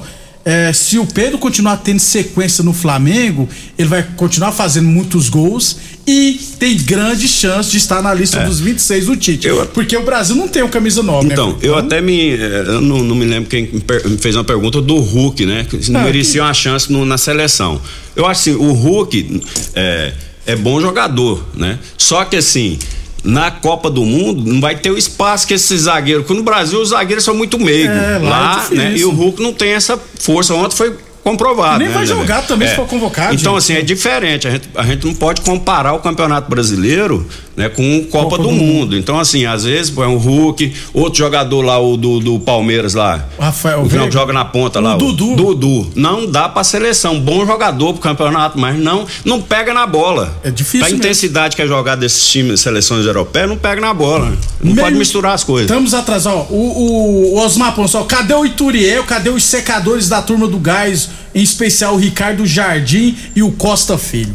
é, 0.49 0.71
se 0.71 0.97
o 0.97 1.05
Pedro 1.05 1.37
continuar 1.37 1.75
tendo 1.77 1.99
sequência 1.99 2.63
no 2.63 2.71
Flamengo, 2.71 3.49
ele 3.77 3.89
vai 3.89 4.01
continuar 4.15 4.53
fazendo 4.53 4.87
muitos 4.87 5.27
gols 5.27 5.77
e 6.07 6.39
tem 6.57 6.77
grande 6.77 7.27
chance 7.27 7.69
de 7.69 7.75
estar 7.77 8.01
na 8.01 8.13
lista 8.13 8.39
É. 8.39 8.45
dos 8.45 8.59
26 8.61 9.07
do 9.07 9.17
Tite. 9.17 9.49
Porque 9.73 9.97
o 9.97 10.03
Brasil 10.03 10.37
não 10.37 10.47
tem 10.47 10.63
o 10.63 10.69
camisa 10.69 11.03
9, 11.03 11.27
Então, 11.27 11.49
né? 11.51 11.57
eu 11.61 11.75
até 11.75 11.99
me. 11.99 12.31
eh, 12.31 12.63
Eu 12.67 12.79
não, 12.81 12.99
não 13.03 13.13
me 13.15 13.25
lembro 13.25 13.49
quem 13.49 13.63
me 14.05 14.17
fez 14.17 14.35
uma 14.37 14.43
pergunta 14.45 14.81
do 14.81 14.95
Hulk, 14.95 15.45
né? 15.45 15.65
Que 15.69 15.91
não 15.91 15.99
Ah, 15.99 16.03
merecia 16.05 16.41
uma 16.41 16.53
chance 16.53 16.89
no- 16.89 17.05
na 17.05 17.17
seleção. 17.17 17.81
Eu 18.15 18.25
acho 18.25 18.39
assim, 18.49 18.51
o 18.55 18.71
Hulk 18.71 19.41
é, 19.75 20.13
é 20.45 20.55
bom 20.55 20.79
jogador, 20.79 21.45
né? 21.55 21.77
Só 21.97 22.23
que 22.23 22.37
assim. 22.37 22.79
Na 23.23 23.51
Copa 23.51 23.89
do 23.89 24.05
Mundo 24.05 24.43
não 24.45 24.61
vai 24.61 24.75
ter 24.75 24.91
o 24.91 24.97
espaço 24.97 25.45
que 25.47 25.53
esses 25.53 25.81
zagueiros. 25.81 26.23
Porque 26.25 26.37
no 26.37 26.43
Brasil 26.43 26.79
os 26.81 26.89
zagueiros 26.89 27.23
são 27.25 27.35
muito 27.35 27.59
meigos. 27.59 27.95
É, 27.95 27.99
lá 27.99 28.25
é 28.27 28.29
lá, 28.29 28.55
difícil. 28.55 28.77
né? 28.77 28.97
E 28.97 29.05
o 29.05 29.11
Hulk 29.11 29.41
não 29.41 29.53
tem 29.53 29.71
essa 29.71 29.99
força. 30.19 30.53
Ontem 30.53 30.75
foi 30.75 30.95
comprovado. 31.23 31.79
Nem 31.79 31.89
né, 31.89 31.93
vai 31.93 32.03
né, 32.03 32.07
jogar 32.07 32.35
velho? 32.35 32.47
também 32.47 32.67
se 32.69 32.75
for 32.75 32.87
convocado, 32.87 33.33
Então, 33.33 33.53
gente. 33.53 33.57
assim, 33.57 33.73
é 33.73 33.81
diferente. 33.81 34.47
A 34.47 34.51
gente, 34.51 34.69
a 34.75 34.83
gente 34.83 35.05
não 35.05 35.13
pode 35.13 35.41
comparar 35.41 35.93
o 35.93 35.99
Campeonato 35.99 36.49
Brasileiro 36.49 37.27
né, 37.57 37.67
com 37.69 38.05
Copa, 38.11 38.37
do, 38.37 38.51
mundo. 38.51 38.95
Então, 38.95 39.19
assim, 39.19 39.47
às 39.47 39.63
vezes 39.63 39.89
põe 39.89 40.05
o 40.05 40.17
Hulk, 40.17 40.71
outro 40.93 41.17
jogador 41.17 41.61
lá, 41.63 41.79
o 41.79 41.97
do, 41.97 42.19
do 42.19 42.39
Palmeiras 42.39 42.93
lá. 42.93 43.27
Rafael 43.39 43.81
o 43.81 43.89
que 43.89 43.95
não 43.95 44.11
joga 44.11 44.31
na 44.31 44.45
ponta 44.45 44.79
lá. 44.79 44.93
O 44.95 44.97
Dudu. 44.99 45.35
Dudu. 45.35 45.91
Não 45.95 46.29
dá 46.29 46.47
pra 46.47 46.63
seleção. 46.63 47.19
Bom 47.19 47.43
jogador 47.47 47.93
pro 47.93 48.01
campeonato, 48.01 48.59
mas 48.59 48.77
não, 48.77 49.07
não 49.25 49.41
pega 49.41 49.73
na 49.73 49.87
bola. 49.87 50.39
É 50.43 50.51
difícil 50.51 50.81
A 50.85 50.89
mesmo. 50.89 50.97
intensidade 50.99 51.55
que 51.55 51.61
é 51.63 51.67
jogada 51.67 52.01
desses 52.01 52.27
times, 52.27 52.61
seleções 52.61 53.05
europeias, 53.07 53.49
não 53.49 53.57
pega 53.57 53.81
na 53.81 53.93
bola. 53.93 54.37
Não 54.61 54.73
Meio- 54.73 54.81
pode 54.85 54.95
misturar 54.95 55.33
as 55.33 55.43
coisas. 55.43 55.69
Estamos 55.69 55.95
atrasados. 55.95 56.41
ó. 56.51 56.53
O, 56.53 56.55
o, 56.55 57.33
o 57.35 57.39
Osmar 57.39 57.73
Ponçal, 57.73 58.05
cadê 58.05 58.35
o 58.35 58.45
Ituriel? 58.45 59.03
Cadê 59.03 59.31
os 59.31 59.43
secadores 59.43 60.07
da 60.07 60.21
turma 60.21 60.47
do 60.47 60.59
gás? 60.59 61.09
Em 61.33 61.41
especial 61.41 61.95
o 61.95 61.97
Ricardo 61.97 62.45
Jardim 62.45 63.15
e 63.35 63.41
o 63.41 63.51
Costa 63.51 63.97
Filho. 63.97 64.33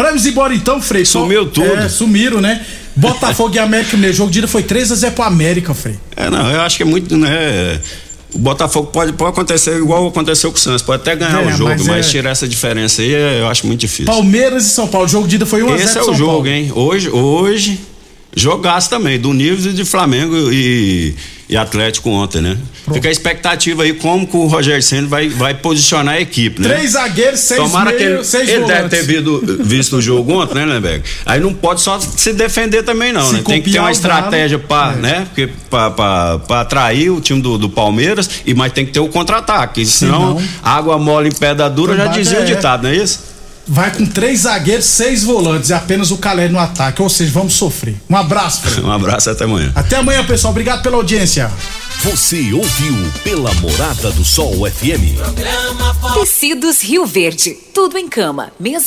Pra 0.00 0.10
eles 0.10 0.24
ir 0.24 0.30
embora 0.30 0.54
então, 0.54 0.80
Frei. 0.80 1.04
só- 1.04 1.20
Sumiu 1.20 1.46
tudo. 1.46 1.66
É, 1.66 1.88
sumiram, 1.88 2.40
né? 2.40 2.64
Botafogo 2.96 3.54
e 3.54 3.58
América 3.58 3.96
Mineiro. 3.96 4.14
O 4.14 4.16
jogo 4.16 4.30
de 4.30 4.38
ida 4.40 4.48
foi 4.48 4.62
3x0 4.62 5.12
pro 5.12 5.24
América, 5.24 5.72
Frei. 5.74 5.96
É, 6.16 6.28
não, 6.30 6.50
eu 6.50 6.60
acho 6.62 6.76
que 6.76 6.82
é 6.82 6.86
muito, 6.86 7.16
né? 7.16 7.80
O 8.32 8.38
Botafogo 8.38 8.88
pode, 8.88 9.12
pode 9.12 9.30
acontecer 9.32 9.76
igual 9.76 10.06
aconteceu 10.06 10.50
com 10.52 10.56
o 10.56 10.60
Santos, 10.60 10.82
pode 10.82 11.02
até 11.02 11.16
ganhar 11.16 11.42
É, 11.42 11.46
o 11.46 11.50
jogo, 11.52 11.70
mas 11.70 11.86
mas, 11.86 12.06
é- 12.06 12.10
tirar 12.10 12.30
essa 12.30 12.46
diferença 12.46 13.02
aí 13.02 13.10
eu 13.40 13.48
acho 13.48 13.66
muito 13.66 13.80
difícil. 13.80 14.04
Palmeiras 14.06 14.66
e 14.66 14.70
São 14.70 14.86
Paulo. 14.86 15.06
O 15.06 15.10
jogo 15.10 15.26
de 15.26 15.34
ida 15.36 15.46
foi 15.46 15.62
1x0 15.62 15.84
Esse 15.84 15.98
é 15.98 16.02
o 16.02 16.14
jogo, 16.14 16.32
Paulo. 16.32 16.46
hein? 16.48 16.70
Hoje, 16.74 17.08
hoje 17.10 17.80
jogaço 18.34 18.88
também, 18.88 19.18
do 19.18 19.32
nível 19.32 19.72
de 19.72 19.84
Flamengo 19.84 20.52
e, 20.52 21.14
e 21.48 21.56
Atlético 21.56 22.10
ontem, 22.10 22.40
né? 22.40 22.56
Fica 22.92 23.08
a 23.08 23.12
expectativa 23.12 23.82
aí 23.82 23.92
como 23.92 24.26
que 24.26 24.36
o 24.36 24.46
Roger 24.46 24.82
Senna 24.82 25.06
vai, 25.06 25.28
vai 25.28 25.54
posicionar 25.54 26.14
a 26.14 26.20
equipe, 26.20 26.60
né? 26.60 26.68
Três 26.68 26.92
zagueiros, 26.92 27.40
seis 27.40 27.60
Tomara 27.60 27.92
que 27.92 28.02
meio, 28.02 28.16
ele, 28.16 28.24
seis 28.24 28.48
ele 28.48 28.64
deve 28.64 28.88
ter 28.88 29.02
visto, 29.02 29.58
visto 29.60 29.96
o 29.96 30.02
jogo 30.02 30.32
ontem, 30.32 30.54
né, 30.54 30.64
Lemberg? 30.64 31.04
Aí 31.26 31.40
não 31.40 31.52
pode 31.52 31.80
só 31.80 31.98
se 32.00 32.32
defender 32.32 32.82
também, 32.82 33.12
não, 33.12 33.26
Se 33.26 33.34
né? 33.34 33.42
Tem 33.44 33.62
que 33.62 33.70
ter 33.70 33.78
uma 33.78 33.88
o 33.88 33.92
estratégia 33.92 34.58
Galo, 34.58 34.68
pra, 34.68 34.92
é. 34.96 35.00
né? 35.00 35.26
Porque 35.26 35.50
pra 35.68 36.60
atrair 36.60 37.10
o 37.10 37.20
time 37.20 37.40
do, 37.40 37.58
do 37.58 37.68
Palmeiras, 37.68 38.28
e, 38.46 38.54
mas 38.54 38.72
tem 38.72 38.86
que 38.86 38.92
ter 38.92 39.00
o 39.00 39.08
contra-ataque. 39.08 39.84
Senão, 39.86 40.40
água 40.62 40.98
mole 40.98 41.28
em 41.28 41.32
pedra 41.32 41.68
dura, 41.68 41.96
já 41.96 42.06
dizia 42.06 42.38
o 42.40 42.42
é- 42.42 42.46
ditado, 42.46 42.84
não 42.84 42.90
é 42.90 42.96
isso? 42.96 43.29
Vai 43.66 43.94
com 43.94 44.04
três 44.06 44.40
zagueiros, 44.40 44.84
seis 44.86 45.22
volantes 45.22 45.70
e 45.70 45.74
apenas 45.74 46.10
o 46.10 46.18
Calé 46.18 46.48
no 46.48 46.58
ataque. 46.58 47.02
Ou 47.02 47.08
seja, 47.08 47.30
vamos 47.32 47.54
sofrer. 47.54 47.96
Um 48.08 48.16
abraço. 48.16 48.60
Um 48.80 48.90
abraço 48.90 49.30
até 49.30 49.44
amanhã. 49.44 49.70
Até 49.74 49.96
amanhã, 49.96 50.24
pessoal. 50.24 50.50
Obrigado 50.52 50.82
pela 50.82 50.96
audiência. 50.96 51.50
Você 52.02 52.52
ouviu 52.52 52.94
pela 53.22 53.52
Morada 53.56 54.10
do 54.12 54.24
Sol 54.24 54.54
FM. 54.70 55.20
Tecidos 56.14 56.82
Rio 56.82 57.04
Verde. 57.04 57.54
Tudo 57.74 57.98
em 57.98 58.08
cama, 58.08 58.50
mesa 58.58 58.86